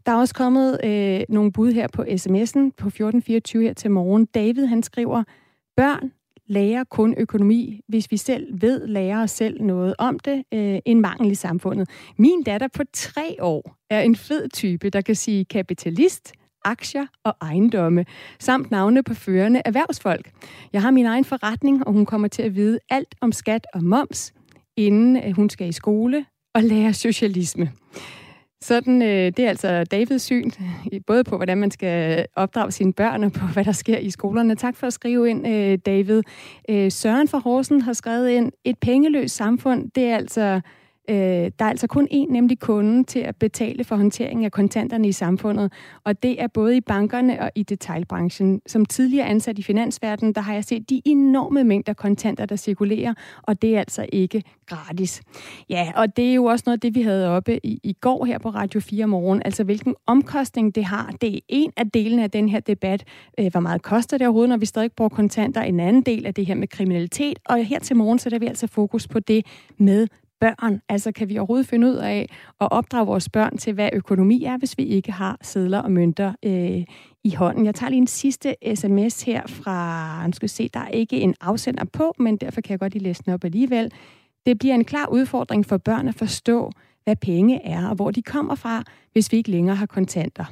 [0.07, 4.27] Der er også kommet øh, nogle bud her på sms'en på 1424 her til morgen.
[4.27, 5.25] David, han skriver,
[5.77, 6.13] børn
[6.49, 11.01] lærer kun økonomi, hvis vi selv ved, lærer os selv noget om det, øh, en
[11.01, 11.89] mangel i samfundet.
[12.19, 16.33] Min datter på tre år er en fed type, der kan sige kapitalist,
[16.65, 18.05] aktier og ejendomme,
[18.39, 20.31] samt navne på førende erhvervsfolk.
[20.73, 23.85] Jeg har min egen forretning, og hun kommer til at vide alt om skat og
[23.85, 24.33] moms,
[24.77, 26.25] inden øh, hun skal i skole
[26.55, 27.73] og lære socialisme.
[28.63, 30.51] Sådan, øh, det er altså Davids syn,
[31.07, 34.55] både på, hvordan man skal opdrage sine børn, og på, hvad der sker i skolerne.
[34.55, 36.23] Tak for at skrive ind, øh, David.
[36.71, 40.61] Øh, Søren fra Horsen har skrevet ind, et pengeløst samfund, det er altså
[41.11, 41.17] Øh,
[41.59, 45.13] der er altså kun én, nemlig kunden, til at betale for håndteringen af kontanterne i
[45.13, 45.73] samfundet,
[46.05, 48.61] og det er både i bankerne og i detailbranchen.
[48.67, 53.15] Som tidligere ansat i finansverdenen, der har jeg set de enorme mængder kontanter, der cirkulerer,
[53.43, 55.23] og det er altså ikke gratis.
[55.71, 58.25] Ja, og det er jo også noget af det, vi havde oppe i, i går
[58.25, 61.15] her på Radio 4 morgen, altså hvilken omkostning det har.
[61.21, 63.05] Det er en af delene af den her debat.
[63.41, 65.63] Øh, hvor meget koster det overhovedet, når vi stadig bruger kontanter?
[65.63, 68.67] En anden del af det her med kriminalitet, og her til morgen så vi altså
[68.67, 69.47] fokus på det
[69.79, 70.07] med
[70.41, 70.81] børn?
[70.89, 72.29] Altså kan vi overhovedet finde ud af
[72.61, 76.33] at opdrage vores børn til, hvad økonomi er, hvis vi ikke har sedler og mønter
[76.45, 76.85] øh,
[77.25, 77.67] i hånden?
[77.67, 81.35] Jeg tager lige en sidste sms her fra, nu skal se, der er ikke en
[81.41, 83.93] afsender på, men derfor kan jeg godt lige læse den op alligevel.
[84.47, 86.71] Det bliver en klar udfordring for børn at forstå,
[87.05, 88.83] hvad penge er, og hvor de kommer fra,
[89.13, 90.45] hvis vi ikke længere har kontanter.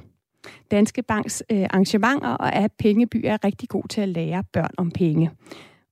[0.70, 4.90] Danske Banks øh, arrangementer og app Pengeby er rigtig god til at lære børn om
[4.90, 5.30] penge.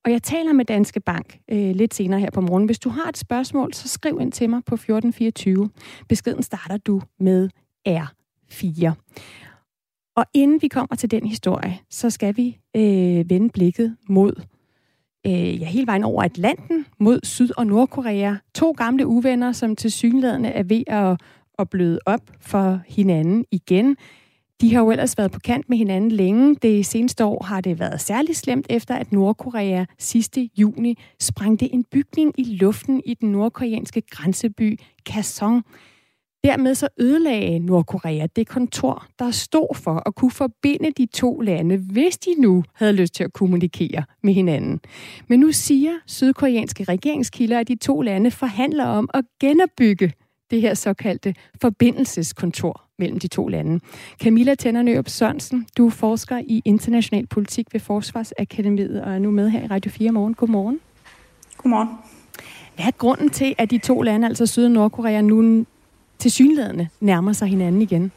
[0.05, 2.65] Og jeg taler med Danske Bank øh, lidt senere her på morgen.
[2.65, 5.69] Hvis du har et spørgsmål, så skriv ind til mig på 1424.
[6.09, 7.49] Beskeden starter du med
[7.89, 8.91] R4.
[10.15, 14.41] Og inden vi kommer til den historie, så skal vi øh, vende blikket mod
[15.27, 18.35] øh, ja, hele vejen over Atlanten, mod Syd- og Nordkorea.
[18.55, 21.21] To gamle uvenner, som til synlædende er ved at,
[21.59, 23.97] at bløde op for hinanden igen.
[24.61, 26.55] De har jo ellers været på kant med hinanden længe.
[26.55, 31.83] Det seneste år har det været særligt slemt, efter at Nordkorea sidste juni sprængte en
[31.83, 35.63] bygning i luften i den nordkoreanske grænseby Kaesong.
[36.43, 41.77] Dermed så ødelagde Nordkorea det kontor, der stod for at kunne forbinde de to lande,
[41.77, 44.79] hvis de nu havde lyst til at kommunikere med hinanden.
[45.27, 50.13] Men nu siger sydkoreanske regeringskilder, at de to lande forhandler om at genopbygge
[50.51, 53.79] det her såkaldte forbindelseskontor mellem de to lande.
[54.23, 59.63] Camilla Tennernøb Sørensen, du forsker i international politik ved Forsvarsakademiet og er nu med her
[59.63, 60.33] i Radio 4 morgen.
[60.33, 60.79] Godmorgen.
[61.57, 61.89] Godmorgen.
[62.75, 65.65] Hvad er grunden til, at de to lande, altså Syd- og Nordkorea, nu
[66.19, 68.11] til synlædende nærmer sig hinanden igen?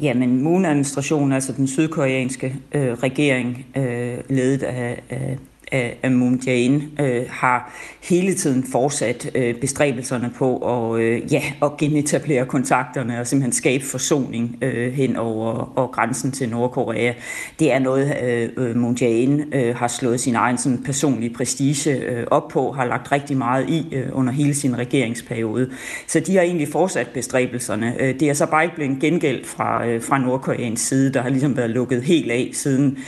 [0.00, 5.38] Jamen, Moon-administrationen, altså den sydkoreanske øh, regering, øh, ledet af, af
[5.72, 11.76] af Moon Jae-in, øh, har hele tiden fortsat øh, bestræbelserne på at, øh, ja, at
[11.76, 17.12] genetablere kontakterne og simpelthen skabe forsoning øh, hen over og grænsen til Nordkorea.
[17.58, 21.96] Det er noget, øh, øh, Moon Jae-in øh, har slået sin egen sådan, personlige prestige
[21.96, 25.70] øh, op på, har lagt rigtig meget i øh, under hele sin regeringsperiode.
[26.06, 27.94] Så de har egentlig fortsat bestræbelserne.
[28.00, 31.28] Øh, det er så bare ikke blevet gengældt fra, øh, fra Nordkoreans side, der har
[31.28, 32.98] ligesom været lukket helt af siden,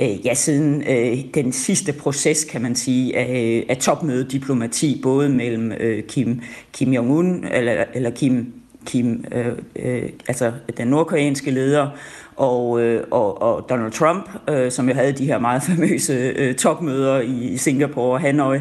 [0.00, 5.28] øh, ja, siden øh, den sidste proces proces, kan man sige, af, af topmødediplomati, både
[5.28, 6.40] mellem øh, Kim,
[6.72, 8.52] Kim Jong-un, eller, eller Kim,
[8.86, 9.46] Kim øh,
[9.76, 11.88] øh, altså den nordkoreanske leder,
[12.36, 16.54] og, øh, og, og Donald Trump, øh, som jo havde de her meget famøse øh,
[16.54, 18.58] topmøder i Singapore og Hanoi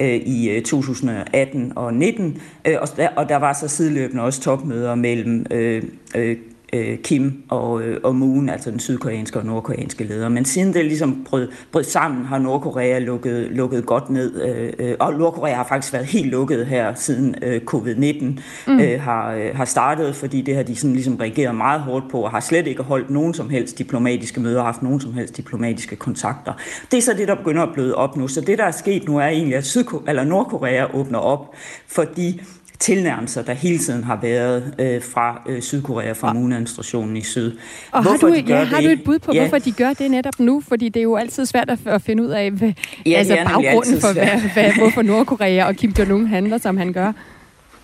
[0.00, 4.40] øh, i øh, 2018 og 19, øh, og, der, og der var så sideløbende også
[4.40, 5.82] topmøder mellem øh,
[6.16, 6.36] øh,
[6.74, 10.28] øh, Kim og, øh, og Moon, altså den sydkoreanske og nordkoreanske leder.
[10.28, 14.42] Men siden det ligesom brød, brød sammen, har Nordkorea lukket, lukket godt ned.
[14.42, 18.24] Øh, øh, og Nordkorea har faktisk været helt lukket her, siden øh, covid-19
[18.66, 18.80] mm.
[18.80, 22.20] øh, har, øh, har startet, fordi det har de sådan ligesom reageret meget hårdt på,
[22.20, 25.36] og har slet ikke holdt nogen som helst diplomatiske møder, og haft nogen som helst
[25.36, 26.52] diplomatiske kontakter.
[26.90, 28.28] Det er så det, der begynder at bløde op nu.
[28.28, 31.54] Så det, der er sket nu, er egentlig, at Sydko- eller Nordkorea åbner op,
[31.86, 32.42] fordi
[32.78, 37.52] tilnærmelser, der hele tiden har været øh, fra øh, Sydkorea, fra Moon-administrationen i syd.
[37.90, 39.40] Og hvorfor har, du, de ja, har du et bud på, ja.
[39.40, 40.62] hvorfor de gør det netop nu?
[40.68, 42.72] Fordi det er jo altid svært at, at finde ud af, hvad,
[43.06, 47.12] ja, altså baggrunden for, hvad, hvad, hvorfor Nordkorea og Kim Jong-un handler, som han gør.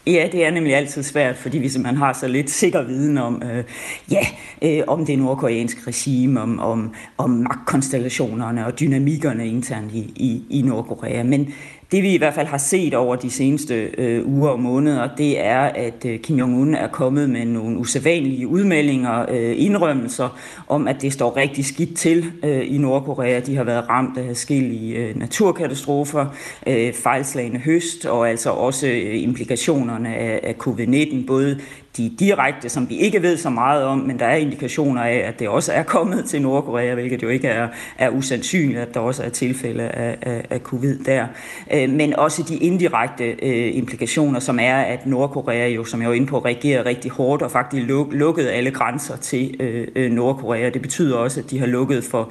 [0.06, 3.42] Ja, det er nemlig altid svært, fordi vi simpelthen har så lidt sikker viden om,
[3.52, 3.64] øh,
[4.10, 4.26] ja,
[4.62, 10.62] øh, om det nordkoreanske regime, om, om, om magtkonstellationerne og dynamikkerne internt i, i, i
[10.62, 11.22] Nordkorea.
[11.22, 11.54] Men
[11.92, 15.40] det vi i hvert fald har set over de seneste øh, uger og måneder, det
[15.40, 20.38] er, at øh, Kim Jong-un er kommet med nogle usædvanlige udmeldinger, øh, indrømmelser
[20.68, 23.40] om, at det står rigtig skidt til øh, i Nordkorea.
[23.40, 26.26] De har været ramt af forskellige øh, naturkatastrofer,
[26.66, 31.58] øh, fejlslagende høst og altså også øh, implikationerne af, af covid-19, både
[31.96, 35.38] de direkte, som vi ikke ved så meget om, men der er indikationer af, at
[35.38, 37.68] det også er kommet til Nordkorea, hvilket jo ikke er,
[37.98, 41.26] er usandsynligt, at der også er tilfælde af, af, af covid der.
[41.72, 46.14] Øh, men også de indirekte øh, implikationer, som er, at Nordkorea jo, som jeg var
[46.14, 49.56] inde på, reagerer rigtig hårdt og faktisk lukkede lukket alle grænser til
[49.96, 50.70] øh, Nordkorea.
[50.70, 52.30] Det betyder også, at de har lukket for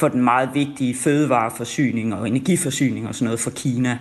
[0.00, 3.98] for den meget vigtige fødevareforsyning og energiforsyning og sådan noget for Kina.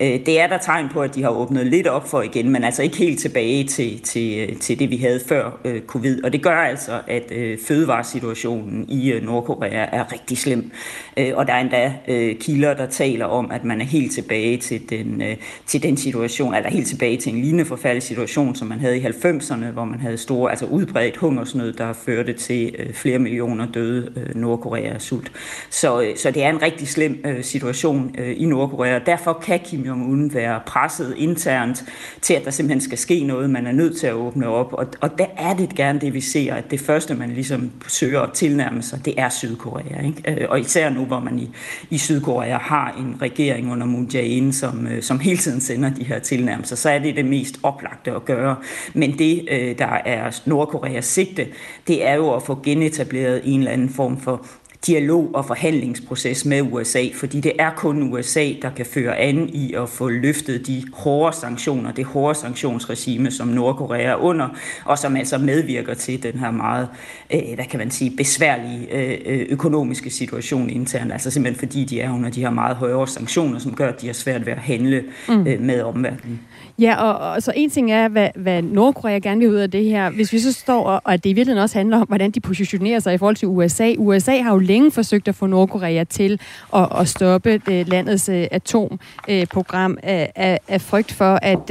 [0.00, 2.64] Øh, det er der tegn på, at de har åbnet lidt op for igen, men
[2.64, 6.24] altså ikke helt tilbage til, til, øh, til det, vi havde før øh, covid.
[6.24, 7.32] Og det gør altså, at
[7.66, 10.70] fødevaresituationen i Nordkorea er rigtig slem.
[11.16, 11.92] Og der er endda
[12.40, 15.22] kilder, der taler om, at man er helt tilbage til den,
[15.66, 19.04] til den situation, eller helt tilbage til en lignende forfærdelig situation, som man havde i
[19.06, 24.98] 90'erne, hvor man havde store, altså udbredt hungersnød, der førte til flere millioner døde Nordkorea
[24.98, 25.32] sult.
[25.70, 28.98] Så, øh, så det er en rigtig slem øh, situation øh, i Nordkorea.
[28.98, 31.84] Derfor kan Kim Jong-un være presset internt
[32.20, 33.50] til, at der simpelthen skal ske noget.
[33.50, 34.72] Man er nødt til at åbne op.
[34.72, 38.20] Og, og der er det gerne det, vi ser, at det første, man ligesom søger
[38.20, 40.06] at tilnærme sig, det er Sydkorea.
[40.06, 40.50] Ikke?
[40.50, 41.50] Og især nu, hvor man i,
[41.90, 46.18] i Sydkorea har en regering under Moon Jae-in, som, som hele tiden sender de her
[46.18, 48.56] tilnærmelser, så er det det mest oplagte at gøre.
[48.94, 49.44] Men det,
[49.78, 51.46] der er Nordkoreas sigte,
[51.86, 54.46] det er jo at få genetableret en eller anden form for
[54.86, 59.74] dialog og forhandlingsproces med USA, fordi det er kun USA, der kan føre an i
[59.74, 64.48] at få løftet de hårde sanktioner, det hårde sanktionsregime, som Nordkorea er under,
[64.84, 66.88] og som altså medvirker til den her meget,
[67.34, 68.88] øh, hvad kan man sige, besværlige
[69.28, 73.58] øh, økonomiske situation internt, altså simpelthen fordi de er under de her meget højere sanktioner,
[73.58, 75.46] som gør, at de har svært ved at handle mm.
[75.46, 76.40] øh, med omverdenen.
[76.78, 79.84] Ja, og, og så en ting er, hvad, hvad Nordkorea gerne vil ud af det
[79.84, 80.10] her.
[80.10, 83.00] Hvis vi så står, og, og det i virkeligheden også handler om, hvordan de positionerer
[83.00, 83.94] sig i forhold til USA.
[83.98, 86.40] USA har jo længe forsøgt at få Nordkorea til
[86.74, 91.70] at, at stoppe øh, landets øh, atomprogram af, af, af frygt for, at,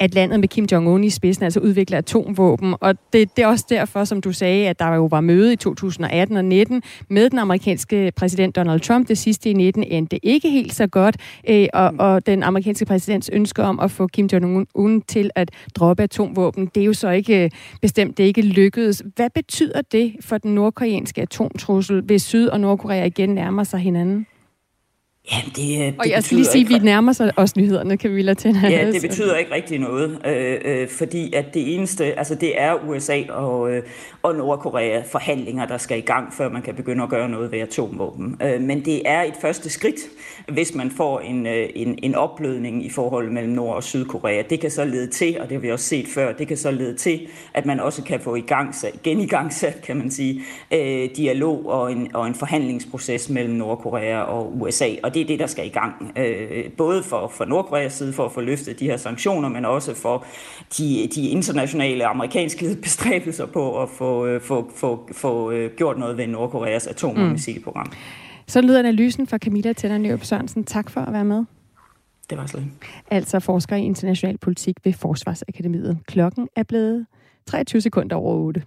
[0.00, 2.74] at landet med Kim Jong-un i spidsen altså udvikler atomvåben.
[2.80, 5.56] Og det, det er også derfor, som du sagde, at der jo var møde i
[5.56, 9.08] 2018 og 19 med den amerikanske præsident Donald Trump.
[9.08, 11.16] Det sidste i 19 endte ikke helt så godt,
[11.50, 16.02] uh, og, og den amerikanske præsidents ønske om at få Kim Jong-un til at droppe
[16.02, 17.50] atomvåben, det er jo så ikke
[17.82, 19.02] bestemt, det ikke lykkedes.
[19.16, 24.26] Hvad betyder det for den nordkoreanske atomtrussel, hvis Syd- og Nordkorea igen nærmer sig hinanden?
[25.32, 28.14] Ja, det, det og jeg skal lige sige, at vi nærmer sig også nyhederne, kan
[28.14, 28.56] vi lade til.
[28.62, 32.74] Ja, det betyder ikke rigtig noget, øh, øh, fordi at det eneste, altså det er
[32.88, 33.82] USA og, øh,
[34.22, 37.58] og Nordkorea forhandlinger, der skal i gang, før man kan begynde at gøre noget ved
[37.58, 38.36] atomvåben.
[38.42, 40.00] Øh, men det er et første skridt,
[40.48, 44.42] hvis man får en, øh, en, en opblødning i forholdet mellem Nord- og Sydkorea.
[44.50, 46.70] Det kan så lede til, og det har vi også set før, det kan så
[46.70, 51.66] lede til, at man også kan få i gang, genigangsat, kan man sige, øh, dialog
[51.66, 54.88] og en, og en forhandlingsproces mellem Nordkorea og USA.
[55.02, 56.12] Og det er det, der skal i gang.
[56.18, 59.94] Øh, både for, for Nordkoreas side for at få løftet de her sanktioner, men også
[59.94, 60.24] for
[60.78, 66.16] de, de internationale amerikanske bestræbelser på at få, øh, få, få, få øh, gjort noget
[66.16, 67.86] ved Nordkoreas atom- og missilprogram.
[67.86, 68.25] Mm.
[68.48, 70.64] Så lyder analysen fra Camilla Tænder Sørensen.
[70.64, 71.44] Tak for at være med.
[72.30, 72.64] Det var slet.
[73.10, 75.98] Altså forsker i international politik ved Forsvarsakademiet.
[76.06, 77.06] Klokken er blevet
[77.46, 78.62] 23 sekunder over 8.